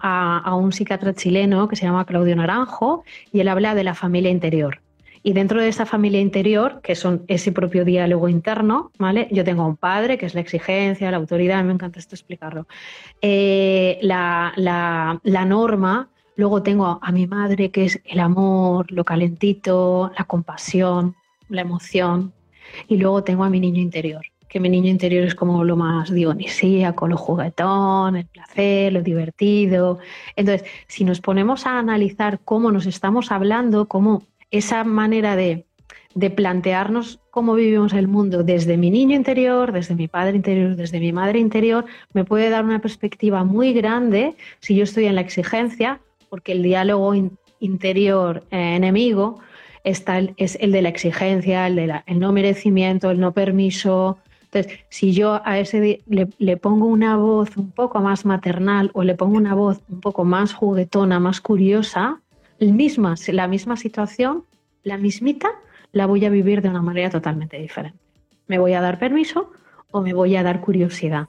a 0.45 0.55
un 0.55 0.73
psiquiatra 0.73 1.15
chileno 1.15 1.67
que 1.67 1.75
se 1.75 1.87
llama 1.87 2.05
Claudio 2.05 2.37
Naranjo 2.37 3.03
y 3.33 3.41
él 3.41 3.49
habla 3.49 3.75
de 3.75 3.83
la 3.83 3.95
familia 3.95 4.31
interior. 4.31 4.83
Y 5.25 5.35
dentro 5.35 5.61
de 5.61 5.69
esa 5.69 5.87
familia 5.87 6.21
interior, 6.21 6.81
que 6.83 6.97
son 6.97 7.25
ese 7.29 7.53
propio 7.53 7.85
diálogo 7.85 8.29
interno, 8.29 8.91
¿vale? 8.99 9.29
Yo 9.31 9.45
tengo 9.45 9.65
un 9.65 9.77
padre, 9.77 10.19
que 10.19 10.27
es 10.27 10.35
la 10.35 10.41
exigencia, 10.41 11.11
la 11.13 11.17
autoridad, 11.19 11.63
me 11.63 11.73
encanta 11.73 12.01
esto 12.01 12.17
explicarlo. 12.17 12.67
Eh, 13.21 14.01
la, 14.03 15.21
norma, 15.47 16.11
luego 16.35 16.63
tengo 16.65 16.99
a 17.01 17.13
mi 17.13 17.29
madre, 17.29 17.71
que 17.71 17.85
es 17.85 18.01
el 18.05 18.19
amor, 18.19 18.91
lo 18.91 19.05
calentito, 19.05 20.11
la 20.19 20.25
compasión, 20.25 21.15
la 21.49 21.61
emoción. 21.61 22.33
Y 22.89 22.97
luego 22.97 23.23
tengo 23.23 23.45
a 23.45 23.51
mi 23.51 23.61
niño 23.61 23.81
interior, 23.81 24.23
que 24.49 24.59
mi 24.59 24.69
niño 24.69 24.89
interior 24.89 25.25
es 25.25 25.37
como 25.37 25.63
lo 25.63 25.77
más 25.77 26.13
dionisíaco, 26.13 27.07
lo 27.07 27.17
juguetón, 27.17 28.17
el 28.17 28.27
placer, 28.27 28.93
lo 28.93 29.03
divertido. 29.03 30.01
Entonces, 30.35 30.69
si 30.89 31.05
nos 31.05 31.21
ponemos 31.21 31.65
a 31.67 31.79
analizar 31.79 32.41
cómo 32.45 32.73
nos 32.73 32.87
estamos 32.87 33.31
hablando, 33.31 33.87
cómo 33.87 34.25
esa 34.53 34.85
manera 34.85 35.35
de, 35.35 35.67
plantearnos 36.37 37.21
cómo 37.31 37.55
vivimos 37.55 37.95
el 37.95 38.07
mundo 38.07 38.45
desde 38.45 38.77
mi 38.77 38.91
niño 38.91 39.17
interior, 39.17 39.73
desde 39.73 39.95
mi 39.95 40.09
padre 40.09 40.37
interior, 40.37 40.77
desde 40.77 41.01
mi 41.01 41.11
madre 41.11 41.39
interior, 41.39 41.87
me 42.13 42.25
puede 42.25 42.51
dar 42.51 42.65
una 42.65 42.81
perspectiva 42.81 43.45
muy 43.45 43.73
grande 43.73 44.37
si 44.61 44.77
yo 44.77 44.85
estoy 44.85 45.07
en 45.07 45.15
la 45.15 45.23
exigencia, 45.23 46.01
porque 46.29 46.53
el 46.53 46.63
diálogo 46.63 47.15
interior 47.61 48.45
eh, 48.51 48.77
enemigo 48.77 49.41
está 49.85 50.21
es 50.37 50.59
el 50.61 50.71
de 50.73 50.83
la 50.83 50.91
exigencia, 50.91 51.67
el 51.67 51.77
de 51.77 52.03
el 52.07 52.21
no 52.21 52.31
merecimiento, 52.33 53.11
el 53.11 53.19
no 53.19 53.33
permiso. 53.33 54.19
Entonces, 54.45 54.81
si 54.91 55.13
yo 55.13 55.41
a 55.45 55.59
ese 55.59 56.03
le, 56.07 56.29
le, 56.39 56.57
pongo 56.59 56.87
una 56.87 57.17
voz 57.17 57.57
un 57.57 57.71
poco 57.71 58.01
más 58.01 58.27
maternal 58.27 58.91
o 58.93 59.03
le 59.03 59.15
pongo 59.15 59.39
una 59.39 59.55
voz 59.55 59.81
un 59.89 60.01
poco 60.01 60.25
más 60.25 60.53
juguetona, 60.53 61.19
más 61.21 61.41
curiosa, 61.41 62.22
la 62.63 63.49
misma 63.49 63.77
situación, 63.77 64.45
la 64.85 64.97
mismita, 64.97 65.51
la 65.93 66.07
voy 66.07 66.25
a 66.25 66.31
vivir 66.31 66.63
de 66.63 66.69
una 66.69 66.83
manera 66.83 67.11
totalmente 67.11 67.59
diferente. 67.59 67.99
Me 68.47 68.59
voy 68.59 68.73
a 68.75 68.81
dar 68.81 68.99
permiso 68.99 69.51
o 69.91 70.01
me 70.01 70.15
voy 70.15 70.37
a 70.37 70.43
dar 70.43 70.61
curiosidad 70.61 71.29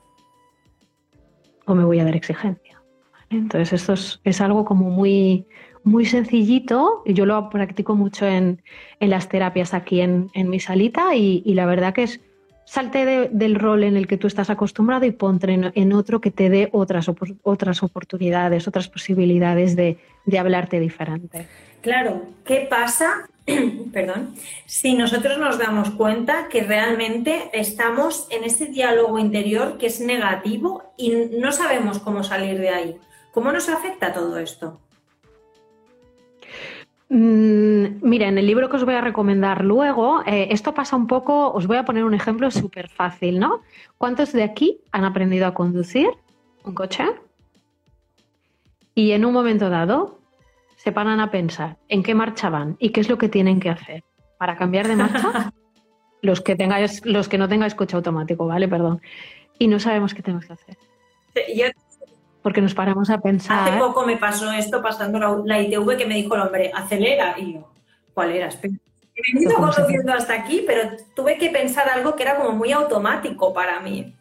o 1.65 1.75
me 1.75 1.83
voy 1.83 1.99
a 1.99 2.05
dar 2.05 2.15
exigencia. 2.15 2.81
Entonces 3.29 3.73
esto 3.73 3.93
es, 4.23 4.41
algo 4.41 4.65
como 4.65 4.89
muy, 4.89 5.45
muy 5.83 6.05
sencillito. 6.05 7.03
Yo 7.05 7.25
lo 7.25 7.49
practico 7.49 7.95
mucho 7.95 8.25
en, 8.25 8.61
las 8.99 9.27
terapias 9.27 9.73
aquí 9.73 10.01
en, 10.01 10.29
mi 10.35 10.59
salita 10.59 11.15
y, 11.15 11.41
la 11.53 11.65
verdad 11.65 11.93
que 11.93 12.03
es 12.03 12.21
salte 12.65 13.29
del 13.31 13.55
rol 13.55 13.83
en 13.83 13.97
el 13.97 14.07
que 14.07 14.17
tú 14.17 14.27
estás 14.27 14.49
acostumbrado 14.49 15.05
y 15.05 15.11
ponte 15.11 15.51
en, 15.51 15.93
otro 15.93 16.21
que 16.21 16.31
te 16.31 16.49
dé 16.49 16.69
otras, 16.71 17.09
otras 17.43 17.83
oportunidades, 17.83 18.67
otras 18.67 18.87
posibilidades 18.87 19.75
de, 19.75 19.97
de 20.25 20.39
hablarte 20.39 20.79
diferente. 20.79 21.47
Claro, 21.81 22.23
¿qué 22.45 22.67
pasa 22.69 23.27
perdón, 23.93 24.35
si 24.65 24.93
nosotros 24.95 25.37
nos 25.37 25.57
damos 25.57 25.91
cuenta 25.91 26.47
que 26.47 26.63
realmente 26.63 27.49
estamos 27.53 28.27
en 28.29 28.43
ese 28.43 28.67
diálogo 28.67 29.19
interior 29.19 29.77
que 29.77 29.87
es 29.87 29.99
negativo 29.99 30.93
y 30.97 31.11
no 31.39 31.51
sabemos 31.51 31.99
cómo 31.99 32.23
salir 32.23 32.59
de 32.59 32.69
ahí. 32.69 32.97
¿Cómo 33.31 33.51
nos 33.51 33.67
afecta 33.67 34.13
todo 34.13 34.37
esto? 34.37 34.79
Mm, 37.15 37.99
mira, 38.01 38.27
en 38.27 38.39
el 38.39 38.47
libro 38.47 38.71
que 38.71 38.77
os 38.77 38.85
voy 38.85 38.95
a 38.95 39.01
recomendar 39.01 39.63
luego, 39.63 40.23
eh, 40.25 40.47
esto 40.49 40.73
pasa 40.73 40.95
un 40.95 41.05
poco, 41.05 41.51
os 41.51 41.67
voy 41.67 41.77
a 41.77 41.85
poner 41.85 42.05
un 42.05 42.15
ejemplo 42.15 42.49
súper 42.49 42.89
fácil, 42.89 43.39
¿no? 43.39 43.61
¿Cuántos 43.99 44.33
de 44.33 44.41
aquí 44.41 44.79
han 44.91 45.05
aprendido 45.05 45.45
a 45.45 45.53
conducir 45.53 46.09
un 46.63 46.73
coche? 46.73 47.05
Y 48.95 49.11
en 49.11 49.25
un 49.25 49.33
momento 49.33 49.69
dado 49.69 50.17
se 50.75 50.91
paran 50.91 51.19
a 51.19 51.29
pensar 51.29 51.77
en 51.87 52.01
qué 52.01 52.15
marcha 52.15 52.49
van 52.49 52.77
y 52.79 52.89
qué 52.89 53.01
es 53.01 53.09
lo 53.09 53.19
que 53.19 53.29
tienen 53.29 53.59
que 53.59 53.69
hacer 53.69 54.03
para 54.39 54.57
cambiar 54.57 54.87
de 54.87 54.95
marcha. 54.95 55.53
los 56.23 56.41
que 56.41 56.55
tengáis, 56.55 57.05
los 57.05 57.29
que 57.29 57.37
no 57.37 57.47
tengáis 57.47 57.75
coche 57.75 57.95
automático, 57.95 58.47
¿vale? 58.47 58.67
Perdón. 58.67 59.03
Y 59.59 59.67
no 59.67 59.79
sabemos 59.79 60.15
qué 60.15 60.23
tenemos 60.23 60.47
que 60.47 60.53
hacer. 60.53 60.77
Porque 62.43 62.61
nos 62.61 62.75
paramos 62.75 63.09
a 63.09 63.19
pensar. 63.19 63.69
Hace 63.69 63.79
poco 63.79 64.05
me 64.05 64.17
pasó 64.17 64.51
esto 64.51 64.81
pasando 64.81 65.43
la, 65.45 65.61
ITV 65.61 65.97
que 65.97 66.05
me 66.05 66.15
dijo 66.15 66.35
el 66.35 66.41
hombre, 66.41 66.71
acelera. 66.75 67.35
Y 67.39 67.53
yo, 67.53 67.71
¿cuál 68.13 68.31
era? 68.31 68.47
Espera. 68.47 68.75
He 69.15 69.41
ido 69.41 69.55
conduciendo 69.55 70.13
hasta 70.13 70.33
aquí, 70.33 70.63
pero 70.67 70.91
tuve 71.15 71.37
que 71.37 71.49
pensar 71.49 71.87
algo 71.87 72.15
que 72.15 72.23
era 72.23 72.35
como 72.35 72.51
muy 72.51 72.71
automático 72.71 73.53
para 73.53 73.79
mí. 73.79 74.13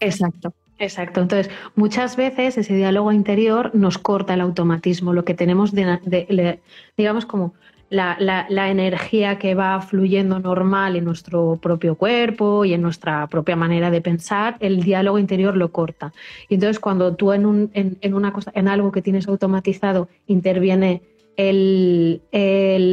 Exacto. 0.00 0.52
Exacto. 0.78 1.20
Entonces, 1.20 1.50
muchas 1.76 2.16
veces 2.16 2.58
ese 2.58 2.74
diálogo 2.74 3.12
interior 3.12 3.70
nos 3.74 3.98
corta 3.98 4.34
el 4.34 4.40
automatismo, 4.40 5.12
lo 5.12 5.24
que 5.24 5.34
tenemos 5.34 5.72
de, 5.72 6.60
digamos, 6.96 7.26
como 7.26 7.54
la, 7.90 8.68
energía 8.68 9.38
que 9.38 9.54
va 9.54 9.80
fluyendo 9.80 10.40
normal 10.40 10.96
en 10.96 11.04
nuestro 11.04 11.58
propio 11.62 11.94
cuerpo 11.94 12.64
y 12.64 12.74
en 12.74 12.82
nuestra 12.82 13.28
propia 13.28 13.54
manera 13.54 13.90
de 13.90 14.00
pensar, 14.00 14.56
el 14.58 14.82
diálogo 14.82 15.18
interior 15.18 15.56
lo 15.56 15.70
corta. 15.70 16.12
Y 16.48 16.54
entonces, 16.54 16.80
cuando 16.80 17.14
tú 17.14 17.32
en, 17.32 17.46
un, 17.46 17.70
en, 17.74 18.14
una 18.14 18.32
cosa, 18.32 18.50
en 18.54 18.66
algo 18.66 18.90
que 18.90 19.02
tienes 19.02 19.28
automatizado 19.28 20.08
interviene 20.26 21.02
el 21.36 22.20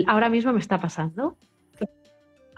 ahora 0.07 0.29
mismo 0.29 0.51
me 0.53 0.59
está 0.59 0.79
pasando, 0.79 1.35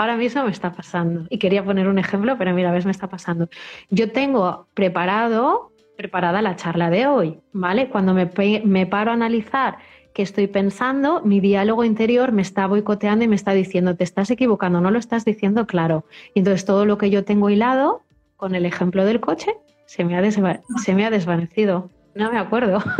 ahora 0.03 0.17
mismo 0.17 0.43
me 0.43 0.51
está 0.51 0.73
pasando. 0.73 1.25
Y 1.29 1.37
quería 1.37 1.63
poner 1.63 1.87
un 1.87 1.97
ejemplo, 1.97 2.37
pero 2.37 2.53
mira, 2.53 2.71
ves, 2.71 2.85
me 2.85 2.91
está 2.91 3.07
pasando. 3.07 3.49
Yo 3.89 4.11
tengo 4.11 4.67
preparado, 4.73 5.71
preparada 5.97 6.41
la 6.41 6.55
charla 6.55 6.89
de 6.89 7.07
hoy, 7.07 7.39
¿vale? 7.51 7.89
Cuando 7.89 8.13
me, 8.13 8.29
me 8.65 8.85
paro 8.85 9.11
a 9.11 9.13
analizar 9.13 9.77
qué 10.13 10.21
estoy 10.21 10.47
pensando, 10.47 11.21
mi 11.23 11.39
diálogo 11.39 11.83
interior 11.83 12.31
me 12.31 12.41
está 12.41 12.67
boicoteando 12.67 13.25
y 13.25 13.27
me 13.27 13.35
está 13.35 13.53
diciendo, 13.53 13.95
te 13.95 14.03
estás 14.03 14.29
equivocando, 14.29 14.79
no 14.79 14.91
lo 14.91 14.99
estás 14.99 15.25
diciendo 15.25 15.65
claro. 15.65 16.05
Y 16.35 16.39
entonces 16.39 16.65
todo 16.65 16.85
lo 16.85 16.97
que 16.97 17.09
yo 17.09 17.23
tengo 17.23 17.49
hilado 17.49 18.01
con 18.37 18.55
el 18.55 18.65
ejemplo 18.65 19.05
del 19.05 19.19
coche 19.19 19.55
se 19.85 20.03
me 20.03 20.17
ha, 20.17 20.31
se 20.31 20.93
me 20.93 21.05
ha 21.05 21.09
desvanecido. 21.09 21.89
No 22.13 22.31
me 22.31 22.37
acuerdo. 22.37 22.79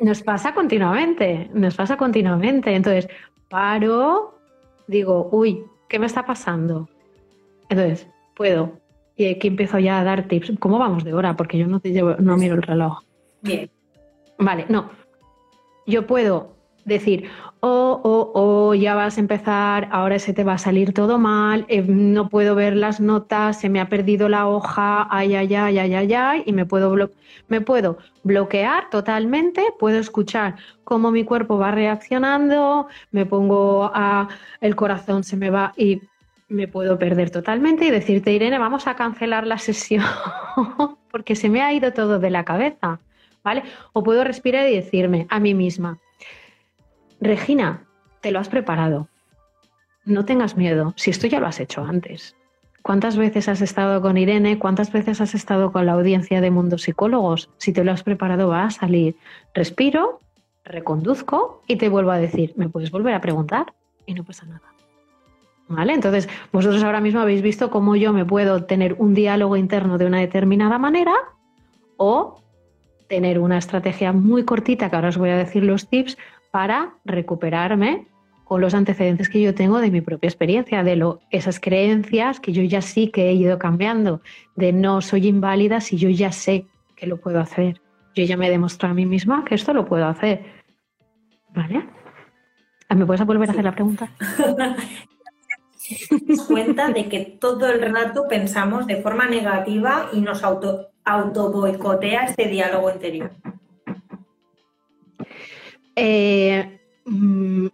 Nos 0.00 0.22
pasa 0.22 0.54
continuamente, 0.54 1.50
nos 1.52 1.76
pasa 1.76 1.96
continuamente. 1.96 2.74
Entonces, 2.74 3.08
paro, 3.48 4.38
digo, 4.86 5.28
uy, 5.30 5.62
¿qué 5.88 5.98
me 5.98 6.06
está 6.06 6.24
pasando? 6.24 6.88
Entonces, 7.68 8.08
puedo. 8.34 8.72
Y 9.16 9.26
aquí 9.26 9.48
empiezo 9.48 9.78
ya 9.78 10.00
a 10.00 10.04
dar 10.04 10.26
tips. 10.26 10.54
¿Cómo 10.58 10.78
vamos 10.78 11.04
de 11.04 11.12
hora? 11.12 11.36
Porque 11.36 11.58
yo 11.58 11.66
no, 11.66 11.80
te 11.80 11.92
llevo, 11.92 12.16
no 12.18 12.36
miro 12.38 12.54
el 12.54 12.62
reloj. 12.62 13.02
Bien. 13.42 13.70
Vale, 14.38 14.64
no. 14.68 14.90
Yo 15.86 16.06
puedo 16.06 16.56
decir, 16.94 17.28
oh, 17.60 18.00
oh, 18.02 18.32
oh, 18.34 18.74
ya 18.74 18.94
vas 18.94 19.16
a 19.16 19.20
empezar, 19.20 19.88
ahora 19.90 20.18
se 20.18 20.32
te 20.32 20.44
va 20.44 20.54
a 20.54 20.58
salir 20.58 20.92
todo 20.92 21.18
mal, 21.18 21.64
eh, 21.68 21.82
no 21.82 22.28
puedo 22.28 22.54
ver 22.54 22.76
las 22.76 23.00
notas, 23.00 23.60
se 23.60 23.68
me 23.68 23.80
ha 23.80 23.88
perdido 23.88 24.28
la 24.28 24.46
hoja, 24.46 25.06
ay, 25.10 25.34
ay, 25.34 25.54
ay, 25.54 25.78
ay, 25.78 25.94
ay, 25.94 26.14
ay, 26.14 26.42
y 26.46 26.52
me 26.52 26.66
puedo, 26.66 27.10
me 27.48 27.60
puedo 27.60 27.98
bloquear 28.22 28.90
totalmente, 28.90 29.62
puedo 29.78 29.98
escuchar 29.98 30.56
cómo 30.84 31.10
mi 31.10 31.24
cuerpo 31.24 31.58
va 31.58 31.70
reaccionando, 31.70 32.88
me 33.10 33.26
pongo 33.26 33.90
a, 33.94 34.28
el 34.60 34.76
corazón 34.76 35.24
se 35.24 35.36
me 35.36 35.50
va 35.50 35.72
y 35.76 36.00
me 36.48 36.66
puedo 36.66 36.98
perder 36.98 37.30
totalmente 37.30 37.86
y 37.86 37.90
decirte, 37.90 38.32
Irene, 38.32 38.58
vamos 38.58 38.86
a 38.86 38.96
cancelar 38.96 39.46
la 39.46 39.58
sesión 39.58 40.04
porque 41.10 41.36
se 41.36 41.48
me 41.48 41.62
ha 41.62 41.72
ido 41.72 41.92
todo 41.92 42.18
de 42.18 42.30
la 42.30 42.44
cabeza, 42.44 43.00
¿vale? 43.44 43.62
O 43.92 44.02
puedo 44.02 44.24
respirar 44.24 44.68
y 44.68 44.74
decirme 44.74 45.26
a 45.30 45.38
mí 45.38 45.54
misma, 45.54 45.98
Regina, 47.20 47.84
te 48.20 48.32
lo 48.32 48.38
has 48.38 48.48
preparado. 48.48 49.08
No 50.04 50.24
tengas 50.24 50.56
miedo, 50.56 50.94
si 50.96 51.10
esto 51.10 51.26
ya 51.26 51.40
lo 51.40 51.46
has 51.46 51.60
hecho 51.60 51.84
antes. 51.84 52.34
¿Cuántas 52.82 53.18
veces 53.18 53.48
has 53.48 53.60
estado 53.60 54.00
con 54.00 54.16
Irene? 54.16 54.58
¿Cuántas 54.58 54.90
veces 54.90 55.20
has 55.20 55.34
estado 55.34 55.70
con 55.70 55.84
la 55.84 55.92
audiencia 55.92 56.40
de 56.40 56.50
Mundo 56.50 56.78
Psicólogos? 56.78 57.50
Si 57.58 57.74
te 57.74 57.84
lo 57.84 57.92
has 57.92 58.02
preparado 58.02 58.48
va 58.48 58.64
a 58.64 58.70
salir. 58.70 59.16
Respiro, 59.54 60.20
reconduzco 60.64 61.62
y 61.66 61.76
te 61.76 61.90
vuelvo 61.90 62.10
a 62.10 62.18
decir, 62.18 62.54
¿me 62.56 62.70
puedes 62.70 62.90
volver 62.90 63.12
a 63.12 63.20
preguntar? 63.20 63.74
Y 64.06 64.14
no 64.14 64.24
pasa 64.24 64.46
nada. 64.46 64.62
¿Vale? 65.68 65.92
Entonces, 65.92 66.28
vosotros 66.52 66.82
ahora 66.82 67.02
mismo 67.02 67.20
habéis 67.20 67.42
visto 67.42 67.70
cómo 67.70 67.96
yo 67.96 68.14
me 68.14 68.24
puedo 68.24 68.64
tener 68.64 68.94
un 68.94 69.12
diálogo 69.12 69.56
interno 69.56 69.98
de 69.98 70.06
una 70.06 70.18
determinada 70.18 70.78
manera 70.78 71.14
o 71.98 72.42
tener 73.08 73.38
una 73.38 73.58
estrategia 73.58 74.12
muy 74.12 74.44
cortita, 74.44 74.88
que 74.88 74.96
ahora 74.96 75.10
os 75.10 75.18
voy 75.18 75.30
a 75.30 75.36
decir 75.36 75.62
los 75.64 75.88
tips, 75.88 76.16
para 76.50 76.94
recuperarme 77.04 78.06
con 78.44 78.60
los 78.60 78.74
antecedentes 78.74 79.28
que 79.28 79.40
yo 79.40 79.54
tengo 79.54 79.78
de 79.78 79.90
mi 79.90 80.00
propia 80.00 80.28
experiencia, 80.28 80.82
de 80.82 80.96
lo, 80.96 81.20
esas 81.30 81.60
creencias 81.60 82.40
que 82.40 82.52
yo 82.52 82.62
ya 82.62 82.82
sí 82.82 83.08
que 83.08 83.28
he 83.28 83.32
ido 83.32 83.58
cambiando, 83.58 84.22
de 84.56 84.72
no 84.72 85.00
soy 85.00 85.28
inválida 85.28 85.80
si 85.80 85.96
yo 85.96 86.08
ya 86.08 86.32
sé 86.32 86.66
que 86.96 87.06
lo 87.06 87.18
puedo 87.18 87.38
hacer. 87.38 87.80
Yo 88.14 88.24
ya 88.24 88.36
me 88.36 88.48
he 88.48 88.50
demostrado 88.50 88.92
a 88.92 88.96
mí 88.96 89.06
misma 89.06 89.44
que 89.44 89.54
esto 89.54 89.72
lo 89.72 89.86
puedo 89.86 90.06
hacer. 90.06 90.44
¿Vale? 91.54 91.88
Ah, 92.88 92.96
¿Me 92.96 93.06
puedes 93.06 93.24
volver 93.24 93.48
a 93.48 93.52
hacer 93.52 93.64
la 93.64 93.72
pregunta? 93.72 94.10
cuenta 96.48 96.88
de 96.88 97.08
que 97.08 97.38
todo 97.40 97.68
el 97.68 97.80
rato 97.80 98.26
pensamos 98.28 98.86
de 98.86 98.96
forma 98.96 99.28
negativa 99.28 100.08
y 100.12 100.20
nos 100.20 100.42
auto, 100.42 100.88
auto 101.04 101.52
boicotea 101.52 102.24
este 102.24 102.48
diálogo 102.48 102.90
interior. 102.90 103.30
Eh, 105.96 106.80
mm, 107.04 107.66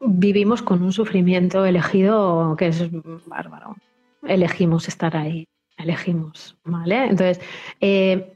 vivimos 0.00 0.62
con 0.62 0.82
un 0.82 0.92
sufrimiento 0.92 1.64
elegido 1.64 2.54
que 2.56 2.68
es 2.68 2.88
bárbaro. 3.26 3.76
Elegimos 4.22 4.88
estar 4.88 5.16
ahí, 5.16 5.46
elegimos, 5.76 6.56
¿vale? 6.64 7.04
Entonces, 7.04 7.40
eh, 7.80 8.32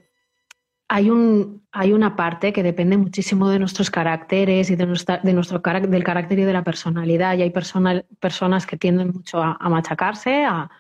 hay, 0.89 1.11
un, 1.11 1.63
hay 1.73 1.93
una 1.93 2.17
parte 2.17 2.53
que 2.53 2.63
depende 2.63 2.97
muchísimo 2.97 3.49
de 3.49 3.59
nuestros 3.59 3.91
caracteres 3.91 4.71
y 4.71 4.77
de, 4.77 4.87
nuestra, 4.87 5.19
de 5.19 5.33
nuestro 5.33 5.59
del 5.59 6.05
carácter 6.05 6.39
y 6.39 6.45
de 6.45 6.53
la 6.53 6.65
personalidad. 6.65 7.37
Y 7.37 7.43
hay 7.43 7.51
personas 7.51 8.67
que 8.67 8.77
tienden 8.77 9.13
mucho 9.13 9.43
a, 9.43 9.69
machacarse, 9.69 10.45
a, 10.45 10.71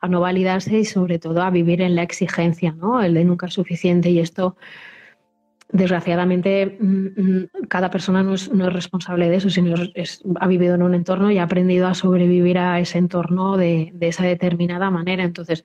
a, 0.00 0.08
no 0.08 0.20
validarse 0.20 0.78
y 0.78 0.84
sobre 0.84 1.18
todo 1.18 1.42
a 1.42 1.50
vivir 1.50 1.82
en 1.82 1.94
la 1.94 2.02
exigencia, 2.02 2.72
¿no? 2.72 3.02
El 3.02 3.14
de 3.14 3.24
nunca 3.24 3.46
es 3.46 3.54
suficiente 3.54 4.10
y 4.10 4.20
esto 4.20 4.56
desgraciadamente 5.70 6.78
mm, 6.80 7.06
mm, 7.16 7.48
cada 7.68 7.90
persona 7.90 8.22
no 8.22 8.34
es, 8.34 8.48
responsable 8.48 9.28
de 9.28 9.36
eso, 9.36 9.50
sino 9.50 9.74
ha 10.40 10.46
vivido 10.46 10.74
en 10.74 10.82
un 10.82 10.94
entorno 10.94 11.30
y 11.30 11.38
ha 11.38 11.44
aprendido 11.44 11.86
a 11.86 11.94
sobrevivir 11.94 12.58
a 12.58 12.80
ese 12.80 12.98
entorno 12.98 13.56
de, 13.56 13.92
esa 14.00 14.24
determinada 14.24 14.90
manera. 14.90 15.24
Entonces, 15.24 15.64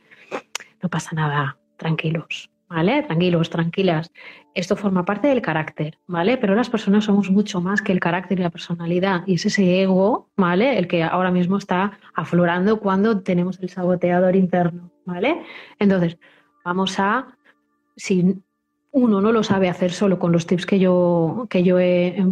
no 0.82 0.90
pasa 0.90 1.12
nada, 1.16 1.58
tranquilos, 1.78 2.50
¿vale? 2.68 3.04
Tranquilos, 3.04 3.50
tranquilas. 3.50 4.12
Esto 4.54 4.76
forma 4.76 5.06
parte 5.06 5.30
del 5.30 5.42
carácter, 5.42 5.98
¿vale? 6.06 6.38
Pero 6.38 6.54
las 6.54 6.70
personas 6.70 7.06
somos 7.06 7.32
mucho 7.32 7.62
más 7.62 7.82
que 7.82 7.94
el 7.94 8.00
carácter 8.00 8.40
y 8.40 8.44
la 8.44 8.50
personalidad. 8.50 9.24
Y 9.26 9.36
es 9.36 9.46
ese 9.46 9.82
ego, 9.82 10.30
¿vale? 10.36 10.78
El 10.78 10.88
que 10.88 11.04
ahora 11.04 11.32
mismo 11.32 11.58
está 11.58 11.98
aflorando 12.14 12.80
cuando 12.80 13.22
tenemos 13.22 13.60
el 13.62 13.70
saboteador 13.70 14.36
interno, 14.36 14.92
¿vale? 15.06 15.44
Entonces, 15.80 16.18
vamos 16.66 17.00
a, 17.00 17.28
si 17.96 18.44
uno 18.94 19.22
no 19.22 19.32
lo 19.32 19.44
sabe 19.44 19.70
hacer 19.70 19.92
solo 19.92 20.20
con 20.20 20.32
los 20.32 20.46
tips 20.46 20.66
que 20.66 20.80
yo, 20.80 21.48
que 21.50 21.64
yo 21.64 21.78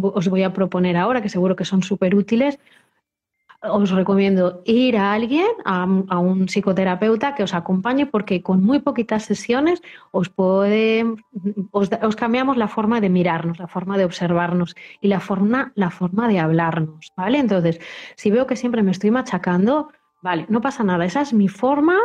os 0.02 0.28
voy 0.28 0.44
a 0.44 0.52
proponer 0.52 0.96
ahora, 0.96 1.20
que 1.20 1.28
seguro 1.28 1.56
que 1.56 1.64
son 1.64 1.82
súper 1.82 2.14
útiles, 2.14 2.58
os 3.62 3.90
recomiendo 3.90 4.62
ir 4.64 4.96
a 4.96 5.12
alguien, 5.12 5.46
a, 5.64 5.84
un 5.84 6.46
psicoterapeuta 6.46 7.34
que 7.34 7.42
os 7.42 7.54
acompañe, 7.54 8.06
porque 8.06 8.42
con 8.42 8.62
muy 8.62 8.78
poquitas 8.78 9.24
sesiones 9.24 9.82
os 10.12 10.28
puede, 10.28 11.04
os, 11.72 12.16
cambiamos 12.16 12.56
la 12.56 12.68
forma 12.68 13.00
de 13.00 13.08
mirarnos, 13.08 13.58
la 13.58 13.68
forma 13.68 13.98
de 13.98 14.04
observarnos 14.04 14.74
y 15.00 15.08
la 15.08 15.20
forma, 15.20 15.72
la 15.74 15.90
forma 15.90 16.28
de 16.28 16.38
hablarnos, 16.38 17.12
¿vale? 17.16 17.38
Entonces, 17.38 17.80
si 18.16 18.30
veo 18.30 18.46
que 18.46 18.56
siempre 18.56 18.82
me 18.82 18.92
estoy 18.92 19.10
machacando, 19.10 19.90
vale, 20.22 20.46
no 20.48 20.60
pasa 20.60 20.84
nada, 20.84 21.04
esa 21.04 21.22
es 21.22 21.32
mi 21.32 21.48
forma 21.48 21.96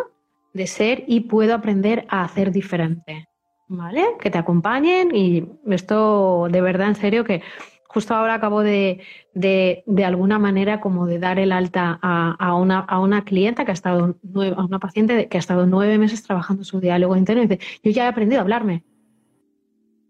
de 0.54 0.66
ser 0.66 1.04
y 1.08 1.22
puedo 1.22 1.54
aprender 1.54 2.06
a 2.10 2.24
hacer 2.24 2.52
diferente, 2.52 3.28
¿vale? 3.68 4.04
Que 4.20 4.30
te 4.30 4.38
acompañen 4.38 5.16
y 5.16 5.46
esto 5.68 6.48
de 6.50 6.62
verdad, 6.62 6.90
en 6.90 6.96
serio, 6.96 7.24
que 7.24 7.42
justo 7.88 8.14
ahora 8.14 8.36
acabo 8.36 8.62
de, 8.62 9.02
de, 9.34 9.84
de, 9.86 10.06
alguna 10.06 10.40
manera 10.40 10.80
como 10.82 11.08
de 11.08 11.20
dar 11.20 11.40
el 11.40 11.52
alta 11.52 12.00
a, 12.02 12.36
a, 12.38 12.56
una, 12.56 12.80
a 12.80 13.00
una 13.00 13.24
clienta 13.24 13.66
que 13.66 13.72
ha 13.72 13.74
estado, 13.74 14.18
a 14.56 14.64
una 14.64 14.80
paciente 14.80 15.28
que 15.28 15.38
ha 15.38 15.40
estado 15.40 15.66
nueve 15.66 15.98
meses 15.98 16.24
trabajando 16.24 16.64
su 16.64 16.80
diálogo 16.80 17.16
interno 17.16 17.44
y 17.44 17.48
dice, 17.48 17.66
yo 17.84 17.92
ya 17.92 18.06
he 18.06 18.08
aprendido 18.08 18.40
a 18.40 18.44
hablarme, 18.44 18.84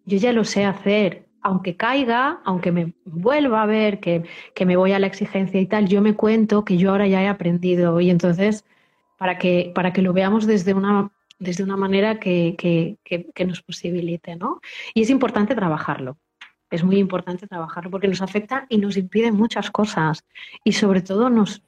yo 0.06 0.18
ya 0.18 0.34
lo 0.34 0.44
sé 0.44 0.66
hacer, 0.66 1.28
aunque 1.42 1.78
caiga, 1.78 2.42
aunque 2.46 2.72
me 2.72 2.94
vuelva 3.06 3.64
a 3.64 3.66
ver 3.66 4.00
que, 4.00 4.24
que 4.54 4.66
me 4.66 4.76
voy 4.76 4.92
a 4.94 5.00
la 5.00 5.08
exigencia 5.08 5.62
y 5.62 5.66
tal, 5.66 5.88
yo 5.88 6.02
me 6.02 6.16
cuento 6.16 6.66
que 6.66 6.78
yo 6.78 6.92
ahora 6.92 7.08
ya 7.08 7.24
he 7.24 7.28
aprendido 7.28 8.02
y 8.02 8.10
entonces 8.10 8.66
para 9.18 9.38
que, 9.38 9.72
para 9.74 9.94
que 9.94 10.02
lo 10.02 10.14
veamos 10.14 10.46
desde 10.46 10.74
una 10.74 11.12
desde 11.40 11.64
una 11.64 11.78
manera 11.78 12.20
que, 12.20 12.56
que, 12.58 12.98
que, 13.34 13.46
nos 13.46 13.62
posibilite, 13.62 14.36
¿no? 14.36 14.60
Y 14.94 15.02
es 15.04 15.10
importante 15.10 15.56
trabajarlo 15.56 16.18
es 16.70 16.84
muy 16.84 16.98
importante 16.98 17.48
trabajarlo 17.48 17.92
porque 17.92 18.08
nos 18.08 18.22
afecta 18.22 18.66
y 18.70 18.78
nos 18.78 18.98
impide 18.98 19.32
muchas 19.32 19.72
cosas. 19.72 20.26
Y 20.64 20.74
sobre 20.74 21.02
todo 21.02 21.30
nos... 21.30 21.64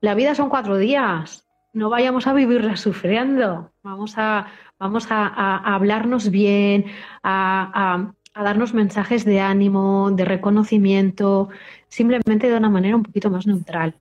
La 0.00 0.14
vida 0.14 0.34
son 0.34 0.48
cuatro 0.48 0.76
días. 0.76 1.46
No 1.72 1.88
vayamos 1.88 2.26
a 2.26 2.32
vivirla 2.32 2.76
sufriendo. 2.76 3.70
Vamos 3.82 4.14
a, 4.16 4.48
vamos 4.78 5.06
a, 5.10 5.56
hablarnos 5.74 6.30
bien, 6.30 6.86
a, 7.22 8.12
darnos 8.34 8.74
mensajes 8.74 9.24
de 9.24 9.40
ánimo, 9.40 10.10
de 10.10 10.24
reconocimiento, 10.24 11.50
simplemente 11.88 12.48
de 12.48 12.56
una 12.56 12.70
manera 12.70 12.96
un 12.96 13.02
poquito 13.02 13.30
más 13.30 13.46
neutral. 13.46 13.94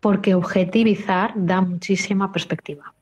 Porque 0.00 0.34
objetivizar 0.34 1.32
da 1.34 1.60
muchísima 1.60 2.30
perspectiva. 2.30 2.92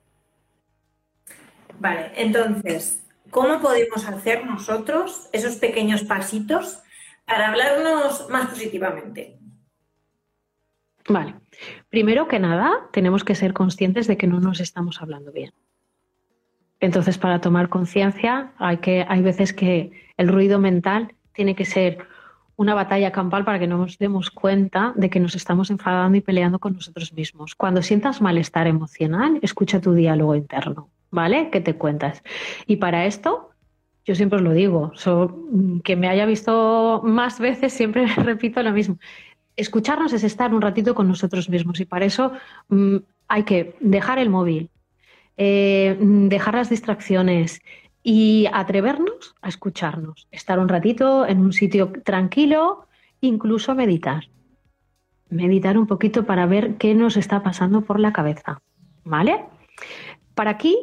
Vale, 1.78 2.12
entonces, 2.16 3.04
¿Cómo 3.34 3.60
podemos 3.60 4.06
hacer 4.06 4.46
nosotros 4.46 5.28
esos 5.32 5.56
pequeños 5.56 6.04
pasitos 6.04 6.84
para 7.24 7.48
hablarnos 7.48 8.30
más 8.30 8.46
positivamente? 8.46 9.36
Vale. 11.08 11.34
Primero 11.90 12.28
que 12.28 12.38
nada, 12.38 12.88
tenemos 12.92 13.24
que 13.24 13.34
ser 13.34 13.52
conscientes 13.52 14.06
de 14.06 14.16
que 14.16 14.28
no 14.28 14.38
nos 14.38 14.60
estamos 14.60 15.02
hablando 15.02 15.32
bien. 15.32 15.52
Entonces, 16.78 17.18
para 17.18 17.40
tomar 17.40 17.68
conciencia, 17.70 18.52
hay, 18.56 18.76
que, 18.76 19.04
hay 19.08 19.20
veces 19.20 19.52
que 19.52 19.90
el 20.16 20.28
ruido 20.28 20.60
mental 20.60 21.12
tiene 21.32 21.56
que 21.56 21.64
ser 21.64 22.06
una 22.56 22.74
batalla 22.74 23.10
campal 23.10 23.44
para 23.44 23.58
que 23.58 23.66
no 23.66 23.78
nos 23.78 23.98
demos 23.98 24.30
cuenta 24.30 24.92
de 24.96 25.10
que 25.10 25.20
nos 25.20 25.34
estamos 25.34 25.70
enfadando 25.70 26.16
y 26.16 26.20
peleando 26.20 26.58
con 26.58 26.74
nosotros 26.74 27.12
mismos. 27.12 27.54
Cuando 27.54 27.82
sientas 27.82 28.20
malestar 28.20 28.66
emocional, 28.66 29.38
escucha 29.42 29.80
tu 29.80 29.94
diálogo 29.94 30.34
interno. 30.34 30.88
¿vale? 31.14 31.48
¿Qué 31.50 31.60
te 31.60 31.76
cuentas? 31.76 32.22
Y 32.66 32.76
para 32.76 33.06
esto, 33.06 33.50
yo 34.04 34.14
siempre 34.16 34.38
os 34.38 34.42
lo 34.42 34.52
digo, 34.52 34.92
que 35.84 35.96
me 35.96 36.08
haya 36.08 36.26
visto 36.26 37.00
más 37.04 37.38
veces, 37.38 37.72
siempre 37.72 38.06
repito 38.16 38.62
lo 38.62 38.72
mismo. 38.72 38.98
Escucharnos 39.56 40.12
es 40.12 40.24
estar 40.24 40.52
un 40.52 40.60
ratito 40.60 40.94
con 40.94 41.06
nosotros 41.06 41.48
mismos 41.48 41.78
y 41.78 41.84
para 41.84 42.04
eso 42.04 42.32
mm, 42.68 42.96
hay 43.28 43.44
que 43.44 43.76
dejar 43.80 44.18
el 44.18 44.28
móvil, 44.28 44.68
eh, 45.36 45.96
dejar 46.00 46.54
las 46.54 46.68
distracciones 46.68 47.62
y 48.04 48.46
atrevernos 48.52 49.34
a 49.42 49.48
escucharnos, 49.48 50.28
estar 50.30 50.60
un 50.60 50.68
ratito 50.68 51.26
en 51.26 51.40
un 51.40 51.52
sitio 51.52 51.90
tranquilo, 52.04 52.86
incluso 53.20 53.74
meditar. 53.74 54.28
Meditar 55.30 55.78
un 55.78 55.86
poquito 55.86 56.24
para 56.26 56.46
ver 56.46 56.76
qué 56.76 56.94
nos 56.94 57.16
está 57.16 57.42
pasando 57.42 57.80
por 57.80 57.98
la 57.98 58.12
cabeza, 58.12 58.60
¿vale? 59.04 59.46
Para 60.34 60.50
aquí 60.50 60.76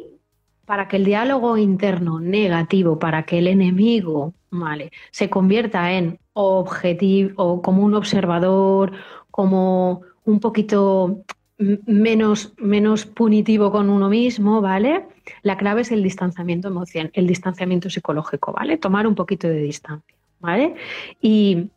para 0.64 0.88
que 0.88 0.96
el 0.96 1.04
diálogo 1.04 1.56
interno 1.56 2.20
negativo, 2.20 2.98
para 2.98 3.24
que 3.24 3.38
el 3.38 3.46
enemigo 3.46 4.34
¿vale? 4.50 4.90
se 5.10 5.28
convierta 5.28 5.92
en 5.92 6.18
objetivo 6.32 7.32
o 7.36 7.62
como 7.62 7.84
un 7.84 7.94
observador, 7.94 8.92
como 9.30 10.02
un 10.24 10.40
poquito 10.40 11.24
menos, 11.58 12.54
menos 12.58 13.06
punitivo 13.06 13.70
con 13.70 13.90
uno 13.90 14.08
mismo, 14.08 14.60
¿vale? 14.60 15.06
La 15.42 15.56
clave 15.56 15.82
es 15.82 15.92
el 15.92 16.02
distanciamiento 16.02 16.68
emocional, 16.68 17.10
el 17.14 17.26
distanciamiento 17.26 17.90
psicológico, 17.90 18.52
¿vale? 18.52 18.78
Tomar 18.78 19.06
un 19.06 19.14
poquito 19.14 19.48
de 19.48 19.60
distancia, 19.60 20.16
¿vale? 20.40 20.74
Y 21.20 21.70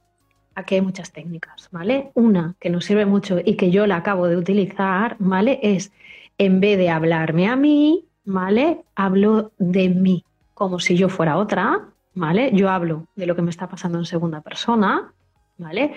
aquí 0.55 0.75
hay 0.75 0.81
muchas 0.81 1.11
técnicas, 1.11 1.69
¿vale? 1.71 2.11
Una 2.13 2.55
que 2.59 2.69
nos 2.69 2.85
sirve 2.85 3.05
mucho 3.05 3.39
y 3.43 3.55
que 3.55 3.71
yo 3.71 3.85
la 3.85 3.97
acabo 3.97 4.27
de 4.27 4.37
utilizar, 4.37 5.15
¿vale? 5.19 5.59
Es 5.61 5.91
en 6.37 6.59
vez 6.59 6.77
de 6.77 6.89
hablarme 6.89 7.47
a 7.47 7.55
mí, 7.55 8.05
¿vale? 8.23 8.81
Hablo 8.95 9.51
de 9.57 9.89
mí 9.89 10.25
como 10.53 10.79
si 10.79 10.95
yo 10.95 11.09
fuera 11.09 11.37
otra, 11.37 11.89
¿vale? 12.15 12.51
Yo 12.53 12.69
hablo 12.69 13.07
de 13.15 13.25
lo 13.27 13.35
que 13.35 13.41
me 13.41 13.51
está 13.51 13.67
pasando 13.67 13.99
en 13.99 14.05
segunda 14.05 14.41
persona, 14.41 15.13
¿vale? 15.57 15.93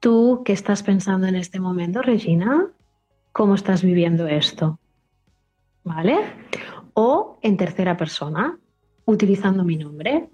Tú, 0.00 0.42
¿qué 0.44 0.52
estás 0.52 0.82
pensando 0.82 1.26
en 1.26 1.36
este 1.36 1.60
momento, 1.60 2.02
Regina? 2.02 2.66
¿Cómo 3.32 3.54
estás 3.54 3.82
viviendo 3.82 4.26
esto? 4.26 4.78
¿Vale? 5.84 6.18
O 6.94 7.38
en 7.42 7.56
tercera 7.56 7.96
persona, 7.96 8.58
utilizando 9.04 9.64
mi 9.64 9.76
nombre, 9.76 10.28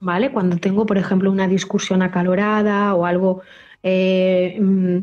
¿vale? 0.00 0.30
Cuando 0.32 0.56
tengo, 0.58 0.86
por 0.86 0.98
ejemplo, 0.98 1.30
una 1.30 1.48
discusión 1.48 2.02
acalorada 2.02 2.94
o 2.94 3.06
algo 3.06 3.42
eh, 3.82 4.58
mm, 4.60 4.98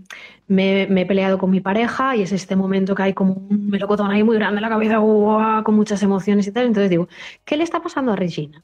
me, 0.48 0.84
he 0.84 1.06
peleado 1.06 1.38
con 1.38 1.50
mi 1.50 1.62
pareja 1.62 2.16
y 2.16 2.22
es 2.22 2.32
este 2.32 2.56
momento 2.56 2.96
que 2.96 3.04
hay 3.04 3.14
como 3.14 3.34
un 3.34 3.70
melocotón 3.70 4.12
ahí 4.12 4.24
muy 4.24 4.38
grande 4.38 4.58
en 4.58 4.62
la 4.62 4.70
cabeza, 4.70 4.98
con 4.98 5.76
muchas 5.76 6.04
emociones 6.04 6.48
y 6.48 6.52
tal. 6.52 6.68
Entonces 6.68 6.90
digo, 6.90 7.08
¿qué 7.46 7.58
le 7.58 7.64
está 7.64 7.82
pasando 7.82 8.12
a 8.14 8.16
Regina? 8.16 8.64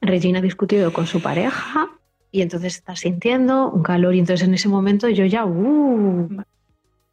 Regina 0.00 0.38
ha 0.38 0.42
discutido 0.42 0.92
con 0.92 1.06
su 1.06 1.20
pareja 1.20 1.97
y 2.30 2.42
entonces 2.42 2.76
está 2.76 2.96
sintiendo 2.96 3.70
un 3.70 3.82
calor 3.82 4.14
y 4.14 4.18
entonces 4.20 4.46
en 4.46 4.54
ese 4.54 4.68
momento 4.68 5.08
yo 5.08 5.24
ya 5.24 5.44
uh, 5.44 6.28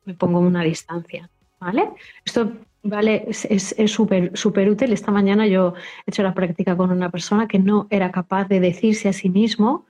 me 0.06 0.14
pongo 0.14 0.40
una 0.40 0.64
distancia. 0.64 1.30
¿Vale? 1.60 1.90
Esto 2.24 2.52
vale, 2.84 3.26
es 3.30 3.76
súper 3.92 4.38
súper 4.38 4.70
útil. 4.70 4.94
Esta 4.94 5.12
mañana 5.12 5.48
yo 5.48 5.74
he 6.06 6.12
hecho 6.12 6.22
la 6.22 6.34
práctica 6.34 6.76
con 6.76 6.92
una 6.92 7.10
persona 7.10 7.48
que 7.48 7.60
no 7.60 7.88
era 7.90 8.12
capaz 8.12 8.48
de 8.48 8.60
decirse 8.60 9.10
a 9.10 9.14
sí 9.14 9.30
mismo 9.30 9.86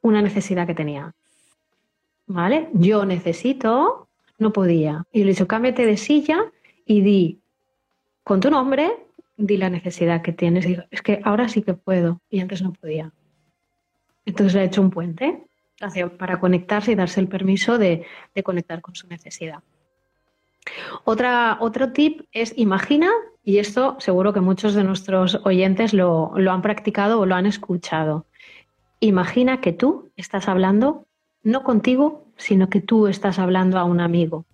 una 0.00 0.22
necesidad 0.22 0.66
que 0.66 0.74
tenía. 0.74 1.14
¿vale? 2.26 2.68
Yo 2.72 3.04
necesito, 3.04 4.08
no 4.38 4.52
podía. 4.52 5.04
Y 5.12 5.20
le 5.20 5.30
he 5.30 5.34
dicho, 5.34 5.46
cámbiate 5.46 5.86
de 5.86 5.96
silla 5.96 6.38
y 6.86 7.02
di 7.02 7.40
con 8.24 8.40
tu 8.40 8.50
nombre, 8.50 8.90
di 9.36 9.56
la 9.56 9.70
necesidad 9.70 10.22
que 10.22 10.32
tienes. 10.32 10.66
Y 10.66 10.78
es 10.90 11.02
que 11.02 11.20
ahora 11.24 11.48
sí 11.48 11.62
que 11.62 11.74
puedo 11.74 12.20
y 12.30 12.40
antes 12.40 12.62
no 12.62 12.72
podía. 12.72 13.12
Entonces 14.24 14.54
he 14.54 14.64
hecho 14.64 14.80
un 14.80 14.90
puente 14.90 15.46
para 16.18 16.38
conectarse 16.38 16.92
y 16.92 16.94
darse 16.94 17.20
el 17.20 17.28
permiso 17.28 17.78
de, 17.78 18.06
conectar 18.44 18.80
con 18.80 18.94
su 18.94 19.08
necesidad. 19.08 19.62
Otra, 21.04 21.58
otro 21.60 21.92
tip 21.92 22.22
es 22.30 22.54
imagina, 22.56 23.10
y 23.42 23.58
esto 23.58 23.96
seguro 23.98 24.32
que 24.32 24.40
muchos 24.40 24.74
de 24.74 24.84
nuestros 24.84 25.40
oyentes 25.44 25.92
lo, 25.92 26.32
lo 26.36 26.52
han 26.52 26.62
practicado 26.62 27.18
o 27.18 27.26
lo 27.26 27.34
han 27.34 27.46
escuchado. 27.46 28.26
Imagina 29.00 29.60
que 29.60 29.72
tú 29.72 30.12
estás 30.16 30.48
hablando 30.48 31.06
no 31.42 31.64
contigo, 31.64 32.26
sino 32.36 32.68
que 32.68 32.80
tú 32.80 33.08
estás 33.08 33.40
hablando 33.40 33.78
a 33.78 33.84
un 33.84 34.00
amigo. 34.00 34.44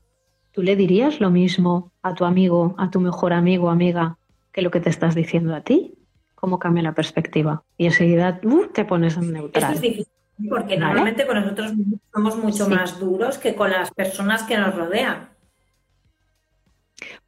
¿Tú 0.52 0.62
le 0.62 0.76
dirías 0.76 1.20
lo 1.20 1.30
mismo 1.30 1.92
a 2.02 2.14
tu 2.14 2.24
amigo, 2.24 2.74
a 2.78 2.90
tu 2.90 3.00
mejor 3.00 3.34
amigo 3.34 3.66
o 3.66 3.70
amiga, 3.70 4.16
que 4.52 4.62
lo 4.62 4.70
que 4.70 4.80
te 4.80 4.88
estás 4.88 5.14
diciendo 5.14 5.54
a 5.54 5.60
ti? 5.60 5.97
¿Cómo 6.40 6.60
cambia 6.60 6.84
la 6.84 6.92
perspectiva? 6.92 7.64
Y 7.76 7.86
enseguida 7.86 8.40
uh, 8.44 8.66
te 8.66 8.84
pones 8.84 9.16
en 9.16 9.32
neutral. 9.32 9.74
es 9.74 9.80
difícil, 9.80 10.06
porque 10.48 10.76
normalmente 10.76 11.26
con 11.26 11.40
nosotros 11.40 11.72
somos 12.12 12.36
mucho 12.36 12.68
más 12.68 13.00
duros 13.00 13.38
que 13.38 13.56
con 13.56 13.70
las 13.70 13.90
personas 13.90 14.44
que 14.44 14.56
nos 14.56 14.72
rodean. 14.72 15.30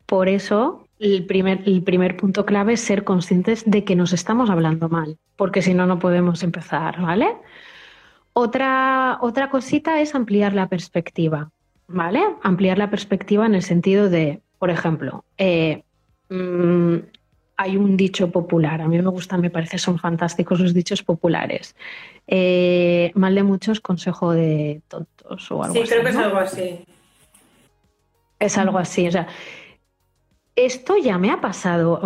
Por 0.07 0.29
eso, 0.29 0.87
el 1.01 1.27
primer, 1.27 1.63
el 1.67 1.83
primer 1.83 2.17
punto 2.17 2.47
clave 2.47 2.75
es 2.75 2.81
ser 2.81 3.03
conscientes 3.03 3.65
de 3.67 3.83
que 3.83 3.97
nos 3.97 4.13
estamos 4.13 4.49
hablando 4.49 4.89
mal, 4.89 5.19
porque 5.35 5.61
si 5.61 5.75
no, 5.75 5.87
no 5.87 5.99
podemos 5.99 6.45
empezar, 6.45 7.01
¿vale? 7.01 7.37
Otra, 8.33 9.19
otra 9.23 9.51
cosita 9.51 10.01
es 10.01 10.15
ampliar 10.15 10.55
la 10.55 10.69
perspectiva, 10.69 11.51
¿vale? 11.89 12.23
Ampliar 12.43 12.79
la 12.79 12.91
perspectiva 12.91 13.45
en 13.45 13.57
el 13.57 13.63
sentido 13.63 14.09
de, 14.09 14.41
por 14.59 14.71
ejemplo, 14.71 15.25
eh, 15.37 15.83
mm, 16.29 16.97
hay 17.61 17.77
un 17.77 17.95
dicho 17.95 18.31
popular, 18.31 18.81
a 18.81 18.89
mí 18.89 18.97
me 18.97 19.11
gusta, 19.11 19.37
me 19.37 19.51
parece, 19.51 19.77
son 19.77 19.99
fantásticos 19.99 20.61
los 20.61 20.73
dichos 20.73 21.03
populares. 21.03 21.77
Eh, 22.27 23.13
mal 23.15 23.35
de 23.35 23.43
muchos, 23.43 23.81
consejo 23.81 24.33
de 24.33 24.81
tontos 24.89 25.51
o 25.51 25.63
algo 25.63 25.75
así. 25.75 25.83
Sí, 25.83 25.89
creo 25.91 26.03
que 26.03 26.09
es 26.09 26.17
algo 26.17 26.39
así. 26.39 26.85
Es 28.39 28.57
algo 28.57 28.79
así, 28.79 29.09
o 29.09 29.13
sea, 29.13 29.29
esto 30.57 30.97
ya 30.97 31.19
me 31.19 31.31
ha 31.31 31.43
pasado, 31.43 32.01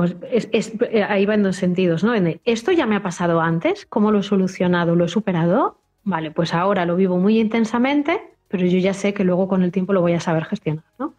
ahí 1.08 1.24
va 1.24 1.34
en 1.34 1.44
dos 1.44 1.54
sentidos, 1.54 2.02
¿no? 2.02 2.14
Esto 2.44 2.72
ya 2.72 2.86
me 2.86 2.96
ha 2.96 3.02
pasado 3.04 3.40
antes, 3.40 3.86
¿cómo 3.86 4.10
lo 4.10 4.18
he 4.18 4.22
solucionado? 4.24 4.96
¿Lo 4.96 5.04
he 5.04 5.08
superado? 5.08 5.78
Vale, 6.02 6.32
pues 6.32 6.52
ahora 6.52 6.84
lo 6.84 6.96
vivo 6.96 7.18
muy 7.18 7.38
intensamente, 7.38 8.20
pero 8.48 8.66
yo 8.66 8.78
ya 8.78 8.92
sé 8.92 9.14
que 9.14 9.22
luego 9.22 9.46
con 9.46 9.62
el 9.62 9.70
tiempo 9.70 9.92
lo 9.92 10.00
voy 10.00 10.14
a 10.14 10.20
saber 10.20 10.46
gestionar, 10.46 10.84
¿no? 10.98 11.14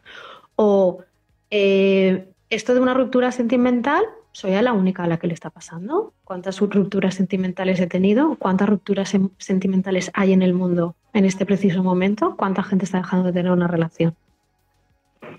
O 0.58 1.06
eh, 1.50 2.35
esto 2.50 2.74
de 2.74 2.80
una 2.80 2.94
ruptura 2.94 3.32
sentimental, 3.32 4.04
soy 4.32 4.52
la 4.62 4.74
única 4.74 5.04
a 5.04 5.08
la 5.08 5.18
que 5.18 5.28
le 5.28 5.34
está 5.34 5.50
pasando. 5.50 6.14
¿Cuántas 6.24 6.60
rupturas 6.60 7.16
sentimentales 7.16 7.80
he 7.80 7.88
tenido? 7.88 8.36
¿Cuántas 8.36 8.70
rupturas 8.70 9.16
sentimentales 9.38 10.12
hay 10.14 10.34
en 10.34 10.42
el 10.42 10.54
mundo 10.54 10.96
en 11.14 11.26
este 11.26 11.46
preciso 11.46 11.84
momento? 11.84 12.36
¿Cuánta 12.38 12.62
gente 12.62 12.86
está 12.86 12.98
dejando 12.98 13.28
de 13.28 13.34
tener 13.34 13.52
una 13.52 13.68
relación? 13.68 14.16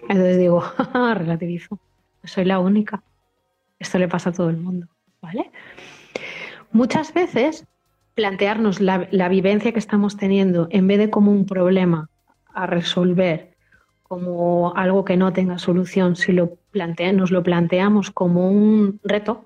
Entonces 0.09 0.39
digo, 0.39 0.65
relativizo, 1.15 1.79
soy 2.25 2.45
la 2.45 2.59
única. 2.59 3.03
Esto 3.79 3.99
le 3.99 4.09
pasa 4.09 4.31
a 4.31 4.33
todo 4.33 4.49
el 4.49 4.57
mundo, 4.57 4.89
¿vale? 5.21 5.51
Muchas 6.73 7.13
veces 7.13 7.67
plantearnos 8.15 8.81
la, 8.81 9.09
la 9.11 9.29
vivencia 9.29 9.73
que 9.73 9.79
estamos 9.79 10.17
teniendo 10.17 10.69
en 10.71 10.87
vez 10.87 10.99
de 10.99 11.11
como 11.11 11.31
un 11.31 11.45
problema 11.45 12.09
a 12.55 12.67
resolver 12.67 13.56
como 14.09 14.73
algo 14.77 15.05
que 15.05 15.17
no 15.17 15.33
tenga 15.33 15.59
solución, 15.59 16.17
si 16.17 16.33
lo 16.33 16.59
nos 17.15 17.31
lo 17.31 17.43
planteamos 17.43 18.11
como 18.11 18.51
un 18.51 19.01
reto 19.03 19.45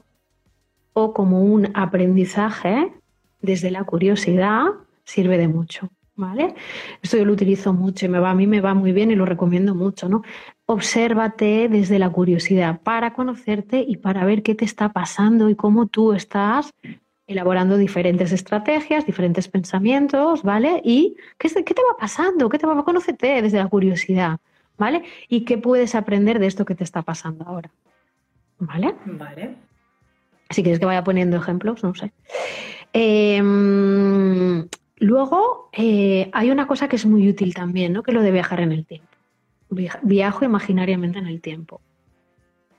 o 0.92 1.14
como 1.14 1.42
un 1.42 1.70
aprendizaje 1.74 2.92
desde 3.40 3.70
la 3.70 3.84
curiosidad, 3.84 4.64
sirve 5.04 5.38
de 5.38 5.48
mucho. 5.48 5.88
¿Vale? 6.16 6.54
Esto 7.00 7.16
yo 7.16 7.24
lo 7.24 7.32
utilizo 7.32 7.72
mucho 7.72 8.04
y 8.04 8.10
me 8.10 8.18
va, 8.18 8.30
a 8.30 8.34
mí 8.34 8.46
me 8.46 8.60
va 8.60 8.74
muy 8.74 8.92
bien 8.92 9.10
y 9.10 9.14
lo 9.14 9.24
recomiendo 9.24 9.74
mucho, 9.74 10.06
¿no? 10.06 10.22
Obsérvate 10.66 11.68
desde 11.70 11.98
la 11.98 12.10
curiosidad 12.10 12.82
para 12.82 13.14
conocerte 13.14 13.82
y 13.88 13.96
para 13.96 14.26
ver 14.26 14.42
qué 14.42 14.54
te 14.54 14.66
está 14.66 14.90
pasando 14.90 15.48
y 15.48 15.54
cómo 15.54 15.86
tú 15.86 16.12
estás 16.12 16.74
elaborando 17.26 17.78
diferentes 17.78 18.32
estrategias, 18.32 19.06
diferentes 19.06 19.48
pensamientos, 19.48 20.42
¿vale? 20.42 20.82
Y 20.84 21.16
qué, 21.38 21.48
qué 21.48 21.74
te 21.74 21.82
va 21.82 21.96
pasando, 21.98 22.50
qué 22.50 22.58
te 22.58 22.66
va, 22.66 22.84
conocerte 22.84 23.40
desde 23.40 23.56
la 23.56 23.68
curiosidad. 23.68 24.40
¿Vale? 24.80 25.04
Y 25.28 25.42
qué 25.44 25.58
puedes 25.58 25.94
aprender 25.94 26.38
de 26.38 26.46
esto 26.46 26.64
que 26.64 26.74
te 26.74 26.84
está 26.84 27.02
pasando 27.02 27.44
ahora. 27.46 27.70
¿Vale? 28.58 28.94
Vale. 29.04 29.54
Si 30.48 30.62
quieres 30.62 30.80
que 30.80 30.86
vaya 30.86 31.04
poniendo 31.04 31.36
ejemplos, 31.36 31.84
no 31.84 31.94
sé. 31.94 32.12
Em, 32.94 34.66
luego, 34.96 35.68
eh, 35.72 36.30
hay 36.32 36.50
una 36.50 36.66
cosa 36.66 36.88
que 36.88 36.96
es 36.96 37.04
muy 37.04 37.28
útil 37.28 37.54
también, 37.54 37.92
¿no? 37.92 38.02
Que 38.02 38.12
lo 38.12 38.22
de 38.22 38.32
viajar 38.32 38.60
en 38.60 38.72
el 38.72 38.86
tiempo. 38.86 39.08
Viajo 40.02 40.44
imaginariamente 40.44 41.18
en 41.18 41.26
el 41.26 41.40
tiempo. 41.42 41.80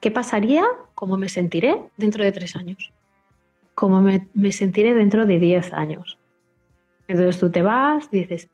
¿Qué 0.01 0.09
pasaría? 0.09 0.65
¿Cómo 0.95 1.17
me 1.17 1.29
sentiré 1.29 1.79
dentro 1.97 2.23
de 2.23 2.31
tres 2.31 2.55
años? 2.55 2.91
¿Cómo 3.75 4.01
me, 4.01 4.27
me 4.33 4.51
sentiré 4.51 4.95
dentro 4.95 5.27
de 5.27 5.39
diez 5.39 5.71
años? 5.71 6.17
Entonces 7.07 7.39
tú 7.39 7.51
te 7.51 7.61
vas, 7.61 8.09
dices, 8.09 8.49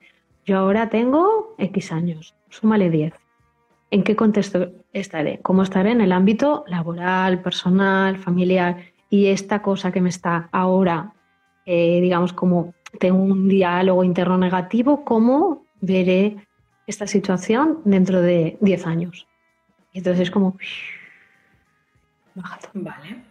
yo 0.45 0.57
ahora 0.57 0.89
tengo 0.89 1.55
X 1.57 1.91
años, 1.93 2.35
súmale 2.49 2.89
10. 2.89 3.13
¿En 3.89 4.03
qué 4.03 4.15
contexto 4.15 4.71
estaré? 4.91 5.39
¿Cómo 5.41 5.63
estaré 5.63 5.91
en 5.91 6.01
el 6.01 6.11
ámbito 6.11 6.65
laboral, 6.67 7.41
personal, 7.41 8.17
familiar? 8.17 8.77
Y 9.09 9.27
esta 9.27 9.61
cosa 9.61 9.91
que 9.91 10.01
me 10.01 10.09
está 10.09 10.49
ahora, 10.51 11.13
eh, 11.65 12.01
digamos, 12.01 12.33
como 12.33 12.73
tengo 12.99 13.17
un 13.17 13.47
diálogo 13.47 14.03
interno 14.03 14.37
negativo, 14.37 15.05
¿cómo 15.05 15.65
veré 15.79 16.35
esta 16.85 17.07
situación 17.07 17.79
dentro 17.85 18.21
de 18.21 18.57
10 18.59 18.87
años? 18.87 19.27
Y 19.93 19.99
entonces 19.99 20.23
es 20.23 20.31
como... 20.31 20.57
Vale. 22.73 23.23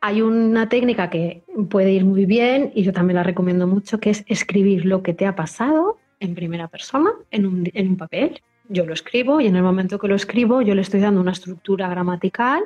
Hay 0.00 0.22
una 0.22 0.68
técnica 0.68 1.10
que 1.10 1.44
puede 1.70 1.92
ir 1.92 2.04
muy 2.04 2.24
bien 2.26 2.72
y 2.74 2.82
yo 2.82 2.92
también 2.92 3.16
la 3.16 3.22
recomiendo 3.22 3.66
mucho, 3.66 4.00
que 4.00 4.10
es 4.10 4.24
escribir 4.26 4.86
lo 4.86 5.02
que 5.02 5.14
te 5.14 5.26
ha 5.26 5.36
pasado 5.36 5.98
en 6.22 6.34
primera 6.34 6.68
persona, 6.68 7.10
en 7.30 7.46
un, 7.46 7.70
en 7.72 7.88
un 7.88 7.96
papel. 7.96 8.40
Yo 8.68 8.86
lo 8.86 8.94
escribo 8.94 9.40
y 9.40 9.46
en 9.46 9.56
el 9.56 9.62
momento 9.62 9.98
que 9.98 10.08
lo 10.08 10.14
escribo 10.14 10.62
yo 10.62 10.74
le 10.74 10.82
estoy 10.82 11.00
dando 11.00 11.20
una 11.20 11.32
estructura 11.32 11.88
gramatical 11.88 12.62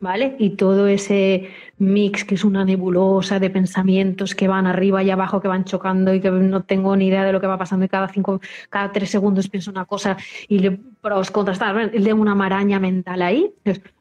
¿vale? 0.00 0.36
Y 0.38 0.50
todo 0.50 0.86
ese 0.86 1.48
mix 1.78 2.24
que 2.24 2.34
es 2.34 2.44
una 2.44 2.64
nebulosa 2.64 3.38
de 3.38 3.50
pensamientos 3.50 4.34
que 4.34 4.48
van 4.48 4.66
arriba 4.66 5.02
y 5.02 5.10
abajo, 5.10 5.40
que 5.40 5.48
van 5.48 5.64
chocando 5.64 6.14
y 6.14 6.20
que 6.20 6.30
no 6.30 6.62
tengo 6.64 6.96
ni 6.96 7.06
idea 7.06 7.24
de 7.24 7.32
lo 7.32 7.40
que 7.40 7.46
va 7.46 7.58
pasando 7.58 7.84
y 7.86 7.88
cada 7.88 8.08
cinco, 8.08 8.40
cada 8.70 8.92
tres 8.92 9.10
segundos 9.10 9.48
pienso 9.48 9.70
una 9.70 9.84
cosa 9.84 10.16
y 10.48 10.58
le 10.58 10.72
pros, 11.00 11.30
contras, 11.30 11.60
le 11.92 12.12
una 12.12 12.34
maraña 12.34 12.80
mental 12.80 13.22
ahí. 13.22 13.52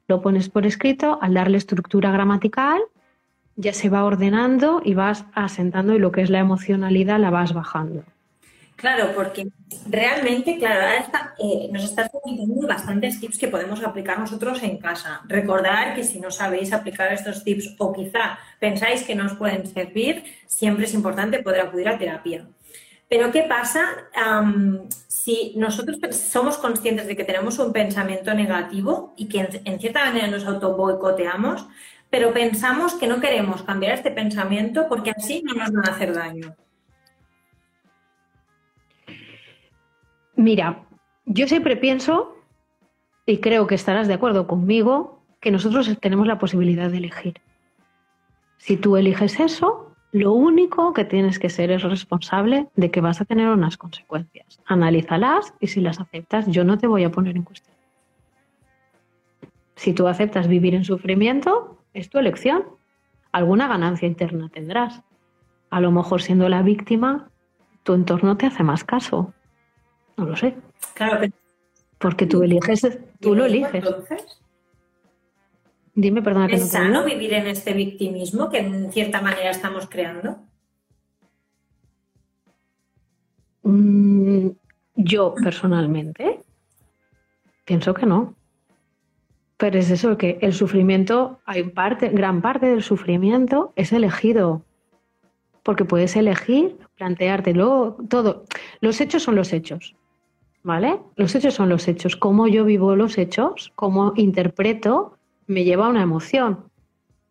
lo 0.08 0.22
pones 0.22 0.50
por 0.50 0.66
escrito, 0.66 1.18
al 1.22 1.34
darle 1.34 1.58
estructura 1.58 2.12
gramatical 2.12 2.82
ya 3.58 3.72
se 3.72 3.90
va 3.90 4.04
ordenando 4.04 4.82
y 4.84 4.96
vas 4.96 5.26
asentando 5.34 5.96
y 5.96 6.00
lo 6.00 6.12
que 6.12 6.22
es 6.22 6.30
la 6.30 6.40
emocionalidad 6.40 7.20
la 7.20 7.30
vas 7.30 7.54
bajando. 7.54 8.04
Claro, 8.76 9.14
porque 9.16 9.48
realmente, 9.90 10.58
claro, 10.58 10.82
eh, 11.40 11.70
nos 11.72 11.86
estás 11.86 12.10
comentando 12.12 12.68
bastantes 12.68 13.20
tips 13.20 13.38
que 13.38 13.48
podemos 13.48 13.82
aplicar 13.82 14.20
nosotros 14.20 14.62
en 14.64 14.78
casa. 14.78 15.22
Recordar 15.28 15.96
que 15.96 16.04
si 16.04 16.20
no 16.20 16.30
sabéis 16.30 16.74
aplicar 16.74 17.14
estos 17.14 17.44
tips 17.44 17.76
o 17.78 17.94
quizá 17.94 18.38
pensáis 18.60 19.04
que 19.04 19.16
no 19.16 19.26
os 19.26 19.34
pueden 19.34 19.66
servir, 19.66 20.24
siempre 20.46 20.86
es 20.86 20.94
importante 20.94 21.42
poder 21.42 21.62
acudir 21.62 21.88
a 21.88 21.98
terapia. 21.98 22.48
Pero 23.08 23.32
¿qué 23.32 23.44
pasa 23.44 23.86
si 25.08 25.54
nosotros 25.56 25.98
somos 26.16 26.58
conscientes 26.58 27.08
de 27.08 27.16
que 27.16 27.24
tenemos 27.24 27.60
un 27.60 27.72
pensamiento 27.72 28.34
negativo 28.34 29.14
y 29.16 29.28
que 29.28 29.40
en, 29.40 29.62
en 29.64 29.80
cierta 29.80 30.06
manera 30.06 30.28
nos 30.28 30.46
auto 30.46 30.76
boicoteamos, 30.76 31.68
pero 32.10 32.34
pensamos 32.34 32.96
que 32.96 33.08
no 33.08 33.22
queremos 33.22 33.64
cambiar 33.64 33.94
este 33.94 34.12
pensamiento 34.12 34.88
porque 34.90 35.12
así 35.12 35.44
no 35.44 35.54
nos 35.54 35.72
van 35.72 35.88
a 35.88 35.92
hacer 35.94 36.14
daño? 36.14 36.56
Mira, 40.36 40.84
yo 41.26 41.48
siempre 41.48 41.78
pienso, 41.78 42.36
y 43.26 43.38
creo 43.38 43.68
que 43.68 43.76
estarás 43.76 44.08
de 44.08 44.14
acuerdo 44.14 44.48
conmigo, 44.48 45.22
que 45.40 45.52
nosotros 45.52 45.98
tenemos 46.02 46.28
la 46.28 46.40
posibilidad 46.40 46.90
de 46.90 46.98
elegir. 46.98 47.42
Si 48.58 48.78
tú 48.78 48.98
eliges 48.98 49.40
eso, 49.40 49.92
lo 50.12 50.32
único 50.32 50.94
que 50.94 51.06
tienes 51.06 51.40
que 51.40 51.50
ser 51.50 51.72
es 51.72 51.84
responsable 51.84 52.68
de 52.76 52.90
que 52.90 53.02
vas 53.02 53.22
a 53.22 53.26
tener 53.26 53.50
unas 53.50 53.78
consecuencias. 53.78 54.60
Analízalas 54.66 55.54
y 55.60 55.68
si 55.68 55.82
las 55.82 56.00
aceptas, 56.00 56.48
yo 56.48 56.64
no 56.64 56.78
te 56.78 56.88
voy 56.88 57.04
a 57.04 57.12
poner 57.12 57.36
en 57.36 57.44
cuestión. 57.44 57.76
Si 59.76 59.94
tú 59.94 60.08
aceptas 60.08 60.48
vivir 60.48 60.74
en 60.74 60.84
sufrimiento, 60.86 61.78
es 61.94 62.10
tu 62.10 62.18
elección. 62.18 62.64
Alguna 63.32 63.68
ganancia 63.68 64.08
interna 64.08 64.50
tendrás. 64.50 65.04
A 65.70 65.80
lo 65.80 65.92
mejor 65.92 66.22
siendo 66.22 66.50
la 66.50 66.62
víctima, 66.62 67.30
tu 67.84 67.94
entorno 67.94 68.38
te 68.38 68.48
hace 68.48 68.64
más 68.64 68.84
caso. 68.84 69.35
No 70.18 70.26
lo 70.26 70.36
sé. 70.36 70.56
Claro, 70.94 71.28
porque 71.98 72.26
tú 72.26 72.44
eliges, 72.44 72.88
tú 73.20 73.36
lo 73.36 73.46
eliges. 73.46 73.74
Entonces, 73.74 74.42
Dime, 75.96 76.22
perdona 76.22 76.48
que 76.48 76.56
¿Es 76.56 76.72
sano 76.72 77.06
vivir 77.06 77.34
en 77.34 77.48
este 77.48 77.72
victimismo 77.72 78.50
que 78.50 78.60
en 78.60 78.92
cierta 78.92 79.22
manera 79.22 79.50
estamos 79.50 79.88
creando? 79.88 80.38
Mm, 83.64 84.50
yo 84.96 85.36
personalmente 85.42 86.42
pienso 87.64 87.94
que 87.94 88.06
no. 88.06 88.36
Pero 89.56 89.80
es 89.80 89.90
eso 89.90 90.18
que 90.18 90.38
el 90.42 90.54
sufrimiento, 90.54 91.40
hay 91.46 91.64
parte, 91.64 92.10
gran 92.10 92.42
parte 92.42 92.66
del 92.66 92.84
sufrimiento 92.84 93.72
es 93.78 93.94
elegido. 93.94 94.66
Porque 95.64 95.86
puedes 95.86 96.18
elegir, 96.18 96.78
planteártelo, 96.96 97.96
todo. 98.10 98.44
Los 98.82 99.00
hechos 99.00 99.24
son 99.24 99.36
los 99.36 99.54
hechos. 99.54 99.96
¿Vale? 100.66 101.00
Los 101.16 101.36
hechos 101.36 101.54
son 101.54 101.70
los 101.70 101.88
hechos. 101.88 102.16
Cómo 102.16 102.48
yo 102.48 102.66
vivo 102.66 102.96
los 102.96 103.20
hechos, 103.20 103.72
cómo 103.76 104.14
interpreto, 104.16 105.16
me 105.46 105.64
lleva 105.64 105.86
a 105.86 105.90
una 105.90 106.02
emoción. 106.02 106.66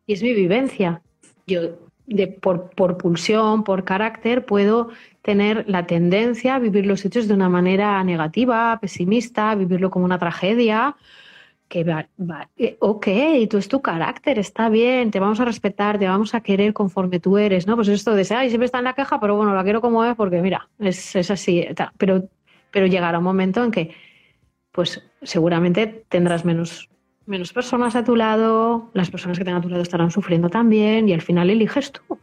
Y 0.06 0.12
es 0.12 0.22
mi 0.22 0.32
vivencia. 0.32 1.02
Yo, 1.46 1.60
de, 2.06 2.28
por, 2.28 2.70
por 2.70 2.96
pulsión, 2.96 3.64
por 3.64 3.82
carácter, 3.82 4.46
puedo 4.46 4.90
tener 5.22 5.64
la 5.68 5.84
tendencia 5.84 6.54
a 6.54 6.58
vivir 6.60 6.86
los 6.86 7.04
hechos 7.04 7.26
de 7.26 7.34
una 7.34 7.48
manera 7.48 8.02
negativa, 8.04 8.78
pesimista, 8.80 9.54
vivirlo 9.56 9.90
como 9.90 10.04
una 10.04 10.18
tragedia. 10.18 10.96
Que 11.66 11.82
va, 11.82 12.06
va, 12.20 12.48
eh, 12.56 12.76
ok, 12.78 13.08
tú 13.50 13.56
es 13.56 13.66
tu 13.66 13.82
carácter, 13.82 14.38
está 14.38 14.68
bien, 14.68 15.10
te 15.10 15.18
vamos 15.18 15.40
a 15.40 15.44
respetar, 15.44 15.98
te 15.98 16.06
vamos 16.06 16.34
a 16.34 16.40
querer 16.40 16.72
conforme 16.72 17.18
tú 17.18 17.36
eres, 17.36 17.66
¿no? 17.66 17.74
Pues 17.74 17.88
esto 17.88 18.14
de, 18.14 18.24
ay, 18.36 18.48
siempre 18.48 18.66
está 18.66 18.78
en 18.78 18.84
la 18.84 18.92
queja, 18.92 19.18
pero 19.18 19.34
bueno, 19.34 19.54
la 19.54 19.64
quiero 19.64 19.80
como 19.80 20.04
es 20.04 20.14
porque, 20.14 20.40
mira, 20.40 20.68
es, 20.78 21.16
es 21.16 21.30
así. 21.32 21.66
Pero 21.98 22.28
pero 22.74 22.86
llegará 22.86 23.18
un 23.18 23.24
momento 23.24 23.62
en 23.62 23.70
que, 23.70 23.94
pues 24.72 25.00
seguramente 25.22 26.04
tendrás 26.08 26.44
menos 26.44 26.90
menos 27.26 27.54
personas 27.54 27.96
a 27.96 28.04
tu 28.04 28.16
lado, 28.16 28.90
las 28.92 29.10
personas 29.10 29.38
que 29.38 29.44
tengan 29.44 29.60
a 29.60 29.62
tu 29.62 29.70
lado 29.70 29.82
estarán 29.82 30.10
sufriendo 30.10 30.50
también 30.50 31.08
y 31.08 31.14
al 31.14 31.22
final 31.22 31.48
eliges 31.48 31.92
tú. 31.92 32.18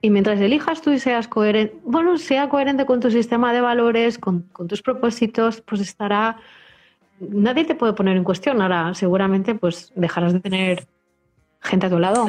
Y 0.00 0.08
mientras 0.08 0.40
elijas 0.40 0.80
tú 0.80 0.92
y 0.92 0.98
seas 0.98 1.28
coherente, 1.28 1.76
bueno, 1.84 2.16
sea 2.16 2.48
coherente 2.48 2.86
con 2.86 3.00
tu 3.00 3.10
sistema 3.10 3.52
de 3.52 3.60
valores, 3.60 4.18
con, 4.18 4.42
con 4.52 4.66
tus 4.66 4.80
propósitos, 4.80 5.60
pues 5.60 5.82
estará 5.82 6.38
nadie 7.20 7.64
te 7.64 7.74
puede 7.74 7.92
poner 7.92 8.16
en 8.16 8.24
cuestión. 8.24 8.62
Ahora, 8.62 8.94
seguramente, 8.94 9.54
pues 9.54 9.92
dejarás 9.94 10.32
de 10.32 10.40
tener 10.40 10.86
gente 11.60 11.86
a 11.86 11.90
tu 11.90 11.98
lado. 11.98 12.26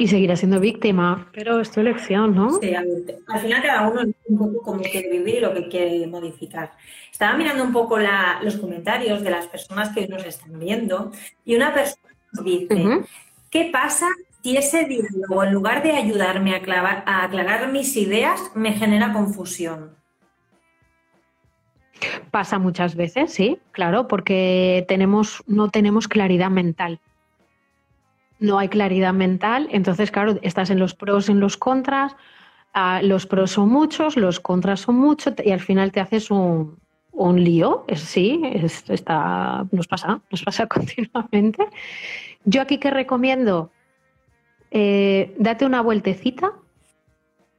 Y 0.00 0.08
seguirás 0.08 0.38
siendo 0.38 0.60
víctima, 0.60 1.28
pero 1.30 1.60
es 1.60 1.70
tu 1.70 1.80
elección, 1.80 2.34
¿no? 2.34 2.58
Sí, 2.58 2.74
al 2.74 3.38
final 3.38 3.62
cada 3.62 3.86
uno 3.86 4.00
un 4.28 4.38
poco 4.38 4.62
cómo 4.62 4.80
quiere 4.80 5.10
vivir 5.10 5.34
y 5.34 5.40
lo 5.40 5.52
que 5.52 5.68
quiere 5.68 6.06
modificar. 6.06 6.72
Estaba 7.12 7.36
mirando 7.36 7.62
un 7.62 7.70
poco 7.70 7.98
los 7.98 8.56
comentarios 8.56 9.22
de 9.22 9.28
las 9.28 9.46
personas 9.48 9.90
que 9.90 10.08
nos 10.08 10.24
están 10.24 10.58
viendo 10.58 11.12
y 11.44 11.54
una 11.54 11.74
persona 11.74 12.14
dice, 12.42 13.02
¿qué 13.50 13.68
pasa 13.70 14.06
si 14.42 14.56
ese 14.56 14.86
diálogo, 14.86 15.44
en 15.44 15.52
lugar 15.52 15.82
de 15.82 15.92
ayudarme 15.92 16.54
a, 16.54 17.02
a 17.04 17.24
aclarar 17.24 17.70
mis 17.70 17.94
ideas, 17.98 18.40
me 18.54 18.72
genera 18.72 19.12
confusión? 19.12 19.90
Pasa 22.30 22.58
muchas 22.58 22.94
veces, 22.94 23.34
sí, 23.34 23.58
claro, 23.70 24.08
porque 24.08 24.86
tenemos, 24.88 25.44
no 25.46 25.68
tenemos 25.68 26.08
claridad 26.08 26.48
mental. 26.48 27.00
No 28.40 28.58
hay 28.58 28.68
claridad 28.68 29.12
mental, 29.12 29.68
entonces, 29.70 30.10
claro, 30.10 30.38
estás 30.42 30.70
en 30.70 30.78
los 30.78 30.94
pros, 30.94 31.28
en 31.28 31.40
los 31.40 31.56
contras, 31.56 32.16
ah, 32.72 33.00
los 33.02 33.26
pros 33.26 33.52
son 33.52 33.68
muchos, 33.68 34.16
los 34.16 34.40
contras 34.40 34.80
son 34.80 34.96
muchos, 34.96 35.34
y 35.44 35.50
al 35.50 35.60
final 35.60 35.92
te 35.92 36.00
haces 36.00 36.30
un, 36.30 36.78
un 37.12 37.42
lío. 37.42 37.84
Es, 37.86 38.00
sí, 38.00 38.40
está, 38.88 39.66
nos 39.70 39.86
pasa, 39.86 40.20
nos 40.30 40.42
pasa 40.42 40.66
continuamente. 40.74 41.66
Yo 42.44 42.62
aquí 42.62 42.78
que 42.78 42.90
recomiendo, 42.90 43.70
eh, 44.70 45.34
date 45.38 45.66
una 45.66 45.82
vueltecita, 45.82 46.52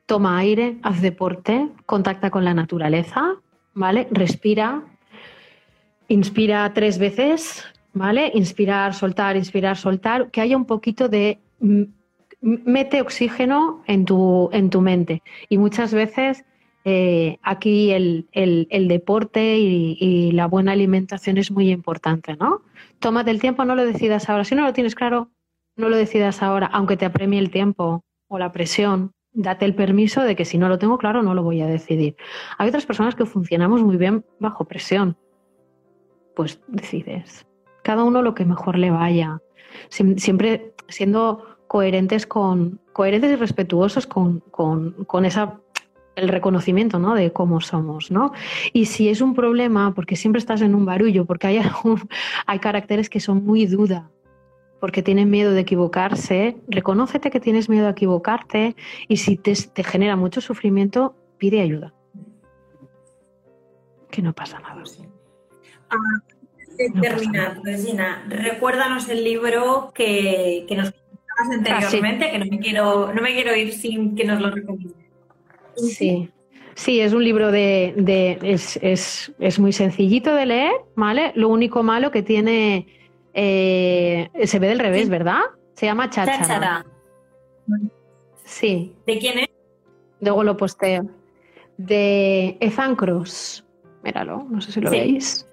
toma 0.05 0.39
aire, 0.39 0.77
haz 0.81 1.01
deporte, 1.01 1.69
contacta 1.85 2.31
con 2.31 2.43
la 2.43 2.53
naturaleza, 2.53 3.35
¿vale? 3.73 4.07
Respira, 4.11 4.81
inspira 6.07 6.73
tres 6.73 6.97
veces, 6.97 7.63
¿vale? 7.93 8.31
Inspirar, 8.33 8.93
soltar, 8.93 9.35
inspirar, 9.35 9.77
soltar, 9.77 10.31
que 10.31 10.41
haya 10.41 10.57
un 10.57 10.65
poquito 10.65 11.09
de 11.09 11.39
mete 12.41 13.01
oxígeno 13.01 13.83
en 13.87 14.05
tu, 14.05 14.49
en 14.51 14.69
tu 14.69 14.81
mente. 14.81 15.21
Y 15.49 15.57
muchas 15.57 15.93
veces 15.93 16.43
eh, 16.85 17.37
aquí 17.43 17.91
el, 17.91 18.27
deporte 18.87 19.57
y, 19.57 19.97
y, 19.99 20.31
la 20.31 20.47
buena 20.47 20.71
alimentación 20.71 21.37
es 21.37 21.51
muy 21.51 21.69
importante, 21.71 22.35
¿no? 22.35 22.61
Tómate 22.99 23.31
el 23.31 23.39
tiempo, 23.39 23.65
no 23.65 23.75
lo 23.75 23.85
decidas 23.85 24.29
ahora. 24.29 24.43
Si 24.43 24.55
no 24.55 24.63
lo 24.63 24.73
tienes 24.73 24.95
claro, 24.95 25.29
no 25.75 25.89
lo 25.89 25.97
decidas 25.97 26.41
ahora, 26.41 26.67
aunque 26.67 26.97
te 26.97 27.05
apremie 27.05 27.39
el 27.39 27.51
tiempo 27.51 28.03
o 28.27 28.39
la 28.39 28.51
presión 28.51 29.11
date 29.33 29.65
el 29.65 29.75
permiso 29.75 30.21
de 30.23 30.35
que 30.35 30.45
si 30.45 30.57
no 30.57 30.67
lo 30.67 30.77
tengo 30.77 30.97
claro 30.97 31.23
no 31.23 31.33
lo 31.33 31.43
voy 31.43 31.61
a 31.61 31.67
decidir. 31.67 32.15
Hay 32.57 32.69
otras 32.69 32.85
personas 32.85 33.15
que 33.15 33.25
funcionamos 33.25 33.83
muy 33.83 33.97
bien 33.97 34.25
bajo 34.39 34.65
presión. 34.65 35.17
Pues 36.35 36.61
decides. 36.67 37.45
Cada 37.83 38.03
uno 38.03 38.21
lo 38.21 38.35
que 38.35 38.45
mejor 38.45 38.77
le 38.77 38.91
vaya. 38.91 39.41
Siempre 39.89 40.73
siendo 40.87 41.45
coherentes 41.67 42.27
con 42.27 42.79
coherentes 42.93 43.31
y 43.31 43.35
respetuosos 43.35 44.05
con, 44.05 44.41
con, 44.51 45.25
esa 45.25 45.59
el 46.15 46.27
reconocimiento 46.27 46.99
¿no? 46.99 47.15
de 47.15 47.31
cómo 47.31 47.61
somos, 47.61 48.11
¿no? 48.11 48.33
Y 48.73 48.85
si 48.85 49.07
es 49.07 49.21
un 49.21 49.33
problema, 49.33 49.93
porque 49.93 50.17
siempre 50.17 50.39
estás 50.39 50.61
en 50.61 50.75
un 50.75 50.83
barullo, 50.83 51.25
porque 51.25 51.47
hay, 51.47 51.61
hay 52.45 52.59
caracteres 52.59 53.09
que 53.09 53.21
son 53.21 53.45
muy 53.45 53.65
duda, 53.65 54.11
porque 54.81 55.01
tienen 55.01 55.29
miedo 55.29 55.53
de 55.53 55.61
equivocarse, 55.61 56.57
reconócete 56.67 57.29
que 57.29 57.39
tienes 57.39 57.69
miedo 57.69 57.87
a 57.87 57.91
equivocarte 57.91 58.75
y 59.07 59.17
si 59.17 59.37
te, 59.37 59.55
genera 59.83 60.17
mucho 60.17 60.41
sufrimiento, 60.41 61.15
pide 61.37 61.61
ayuda. 61.61 61.93
Que 64.09 64.21
no 64.21 64.33
pasa 64.33 64.59
nada. 64.59 64.83
Ah, 65.89 65.95
terminar, 67.01 67.59
Regina, 67.63 68.25
recuérdanos 68.27 69.09
el 69.09 69.23
libro 69.23 69.91
que, 69.93 70.65
nos 70.75 70.93
comentabas 71.37 71.85
anteriormente, 71.85 72.31
que 72.31 72.39
no 72.39 72.45
me, 72.45 72.59
quiero, 72.59 73.13
no 73.13 73.21
me 73.21 73.33
quiero 73.33 73.55
ir 73.55 73.73
sin 73.73 74.15
que 74.15 74.25
nos 74.25 74.41
lo 74.41 74.51
recomiendes. 74.51 74.95
Sí. 75.75 76.29
Sí, 76.73 77.01
es 77.01 77.13
un 77.13 77.23
libro 77.23 77.51
de, 77.51 77.93
de 77.97 78.39
es, 78.43 78.79
es, 78.81 79.31
es, 79.39 79.59
muy 79.59 79.73
sencillito 79.73 80.33
de 80.33 80.45
leer, 80.45 80.71
¿vale? 80.95 81.33
Lo 81.35 81.49
único 81.49 81.83
malo 81.83 82.11
que 82.11 82.23
tiene 82.23 82.87
eh, 83.33 84.29
se 84.45 84.59
ve 84.59 84.67
del 84.67 84.79
revés, 84.79 85.09
¿verdad? 85.09 85.41
Se 85.73 85.85
llama 85.85 86.09
Cháchara. 86.09 86.85
Sí. 88.43 88.95
¿De 89.05 89.17
quién 89.19 89.39
es? 89.39 89.49
Luego 90.19 90.43
lo 90.43 90.57
posteo. 90.57 91.05
De 91.77 92.57
Ethan 92.59 92.95
Cross. 92.95 93.65
Míralo, 94.03 94.45
no 94.49 94.61
sé 94.61 94.71
si 94.71 94.81
lo 94.81 94.91
veis. 94.91 95.47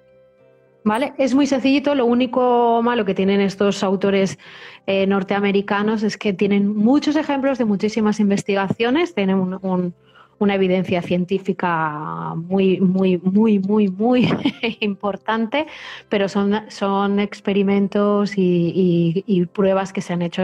¿Vale? 0.89 1.13
Es 1.19 1.35
muy 1.35 1.45
sencillito, 1.45 1.93
lo 1.93 2.07
único 2.07 2.81
malo 2.81 3.05
que 3.05 3.13
tienen 3.13 3.41
estos 3.41 3.83
autores 3.83 4.39
eh, 4.87 5.05
norteamericanos 5.05 6.01
es 6.01 6.17
que 6.17 6.33
tienen 6.33 6.75
muchos 6.75 7.15
ejemplos 7.15 7.59
de 7.59 7.65
muchísimas 7.65 8.19
investigaciones, 8.19 9.13
tienen 9.13 9.37
un 9.61 9.93
una 10.39 10.55
evidencia 10.55 11.03
científica 11.03 12.33
muy, 12.35 12.79
muy, 12.79 13.19
muy, 13.19 13.59
muy, 13.59 13.89
muy 13.89 14.33
importante, 14.79 15.67
pero 16.07 16.27
son, 16.27 16.55
son 16.69 17.19
experimentos 17.19 18.33
y, 18.35 19.47
pruebas 19.53 19.93
que 19.93 20.01
se 20.01 20.13
han 20.13 20.23
hecho 20.23 20.41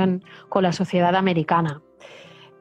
con 0.50 0.62
la 0.62 0.74
sociedad 0.74 1.16
americana. 1.16 1.82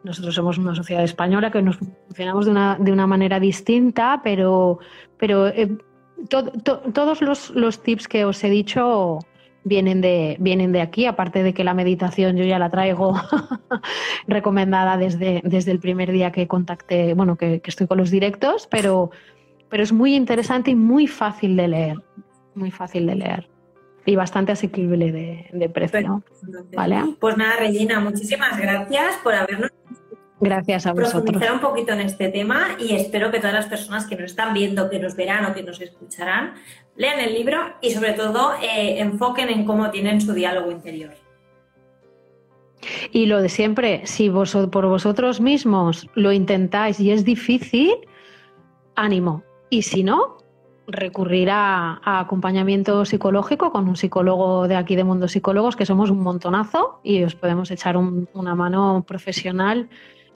Nosotros 0.05 0.35
somos 0.35 0.57
una 0.57 0.75
sociedad 0.75 1.05
española 1.05 1.51
que 1.51 1.61
nos 1.61 1.77
funcionamos 1.77 2.47
de 2.47 2.51
una, 2.51 2.79
de 2.79 2.92
una 2.92 3.07
manera 3.07 3.40
distinta, 3.40 4.20
pero, 4.23 4.79
pero 5.18 5.49
eh, 5.49 5.77
todos 6.29 7.20
los, 7.20 7.50
los 7.50 7.83
tips 7.83 8.09
que 8.09 8.24
os 8.24 8.42
he 8.44 8.50
dicho 8.50 9.18
vienen 9.64 10.00
de, 10.00 10.37
vienen 10.38 10.72
de 10.72 10.83
aquí, 10.83 11.07
aparte 11.07 11.42
de 11.42 11.55
que 11.55 11.64
la 11.64 11.74
meditación 11.74 12.37
yo 12.37 12.44
ya 12.44 12.59
la 12.59 12.70
traigo 12.70 13.14
recomendada 14.29 14.96
desde, 14.96 15.40
desde 15.44 15.72
el 15.72 15.81
primer 15.81 16.12
día 16.12 16.31
que 16.31 16.46
contacté, 16.46 17.14
bueno, 17.14 17.37
que, 17.37 17.61
estoy 17.64 17.87
con 17.87 17.98
los 17.98 18.11
directos, 18.11 18.68
pero, 18.70 19.11
pero 19.70 19.83
es 19.83 19.92
muy 19.92 20.14
interesante 20.14 20.70
y 20.70 20.74
muy 20.74 21.07
fácil 21.07 21.57
de 21.57 21.68
leer, 21.68 21.96
muy 22.55 22.70
fácil 22.70 23.07
de 23.07 23.14
leer 23.16 23.48
y 24.07 24.16
bastante 24.16 24.53
asequible 24.53 25.12
de, 25.12 25.48
de 25.50 25.68
precio. 25.70 26.22
¿Vale? 26.74 27.16
Pues 27.18 27.38
nada, 27.38 27.57
Regina, 27.59 28.00
muchísimas 28.00 28.59
gracias 28.61 29.16
por 29.22 29.35
habernos 29.35 29.70
Gracias 30.44 30.87
a 30.87 30.92
vosotros. 30.92 31.22
Profundizar 31.22 31.52
un 31.54 31.61
poquito 31.61 31.92
en 31.92 32.00
este 32.00 32.28
tema 32.28 32.76
y 32.78 32.94
espero 32.94 33.30
que 33.30 33.38
todas 33.38 33.54
las 33.54 33.66
personas 33.66 34.07
que 34.07 34.14
nos 34.14 34.26
están 34.26 34.52
viendo, 34.52 34.90
que 34.90 34.98
nos 34.98 35.16
verán 35.16 35.46
o 35.46 35.54
que 35.54 35.62
nos 35.62 35.80
escucharán, 35.80 36.54
lean 36.96 37.18
el 37.20 37.33
libro 37.33 37.59
y 37.80 37.90
sobre 37.90 38.12
todo 38.12 38.52
eh, 38.62 39.00
enfoquen 39.00 39.48
en 39.48 39.64
cómo 39.64 39.90
tienen 39.90 40.20
su 40.20 40.35
diálogo 40.35 40.70
interior. 40.70 41.14
Y 43.11 43.26
lo 43.26 43.40
de 43.40 43.48
siempre, 43.48 44.02
si 44.04 44.28
vos, 44.28 44.57
por 44.70 44.87
vosotros 44.87 45.40
mismos 45.40 46.09
lo 46.14 46.30
intentáis 46.30 47.00
y 47.00 47.11
es 47.11 47.24
difícil, 47.24 47.94
ánimo. 48.94 49.42
Y 49.70 49.83
si 49.83 50.04
no, 50.04 50.37
recurrir 50.87 51.48
a, 51.50 52.00
acompañamiento 52.04 53.04
psicológico 53.07 53.72
con 53.72 53.88
un 53.88 53.96
psicólogo 53.96 54.68
de 54.68 54.76
aquí 54.76 54.96
de 54.96 55.04
Mundo 55.04 55.28
Psicólogos, 55.28 55.76
que 55.76 55.87
somos 55.87 56.11
un 56.11 56.20
montonazo 56.20 57.00
y 57.02 57.22
os 57.22 57.35
podemos 57.35 57.70
echar 57.70 57.96
una 57.96 58.54
mano 58.54 59.04
profesional 59.07 59.88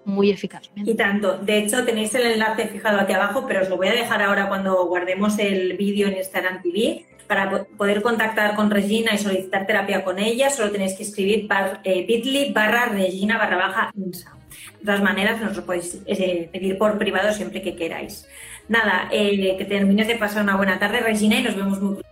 muy 0.05 0.31
eficazmente. 0.31 0.91
Y 0.91 0.95
tanto. 0.95 1.39
De 1.39 1.59
hecho, 1.59 1.85
tenéis 1.85 2.15
el 2.15 2.27
enlace 2.27 2.69
fijado 2.69 3.01
aquí 3.01 3.13
abajo, 3.13 3.45
pero 3.47 3.63
os 3.63 3.69
lo 3.69 3.77
voy 3.77 3.89
a 3.89 3.93
dejar 3.93 4.23
ahora 4.23 4.49
cuando 4.49 4.87
guardemos 4.87 5.39
el 5.39 5.77
vídeo 5.77 6.09
en 6.09 6.17
Instagram 6.17 6.63
TV. 6.63 7.05
Para 7.27 7.65
poder 7.77 8.01
contactar 8.01 8.55
con 8.55 8.71
Regina 8.71 9.13
y 9.15 9.19
solicitar 9.19 9.67
terapia 9.67 10.03
con 10.03 10.19
ella, 10.19 10.49
solo 10.49 10.71
tenéis 10.71 10.95
que 10.95 11.03
escribir 11.03 11.47
eh, 11.85 12.07
bit.ly 12.07 12.53
barra 12.55 12.87
Regina 12.87 13.37
barra 13.37 13.57
baja 13.57 13.93
INSA. 13.95 14.35
De 14.81 14.87
todas 14.87 15.03
maneras, 15.03 15.39
nos 15.39 15.55
lo 15.55 15.67
podéis 15.67 16.01
eh, 16.07 16.49
pedir 16.51 16.79
por 16.79 16.97
privado 16.97 17.31
siempre 17.35 17.61
que 17.61 17.77
queráis. 17.77 18.27
Nada, 18.69 19.09
eh, 19.13 19.57
que 19.59 19.65
termines 19.67 20.07
de 20.07 20.17
pasar 20.17 20.43
una 20.43 20.57
buena 20.57 20.79
tarde, 20.79 21.01
Regina, 21.01 21.39
y 21.39 21.43
nos 21.43 21.55
vemos 21.55 21.81
muy 21.83 21.95
pronto. 21.97 22.09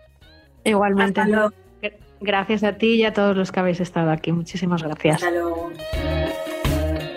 Igualmente. 0.65 1.23
Gracias 2.21 2.65
a 2.65 2.73
ti 2.73 2.95
y 2.95 3.05
a 3.05 3.13
todos 3.13 3.37
los 3.37 3.53
que 3.53 3.61
habéis 3.61 3.81
estado 3.81 4.11
aquí. 4.11 4.33
Muchísimas 4.33 4.83
gracias. 4.83 5.17
Hasta 5.17 5.31
luego. 5.31 5.71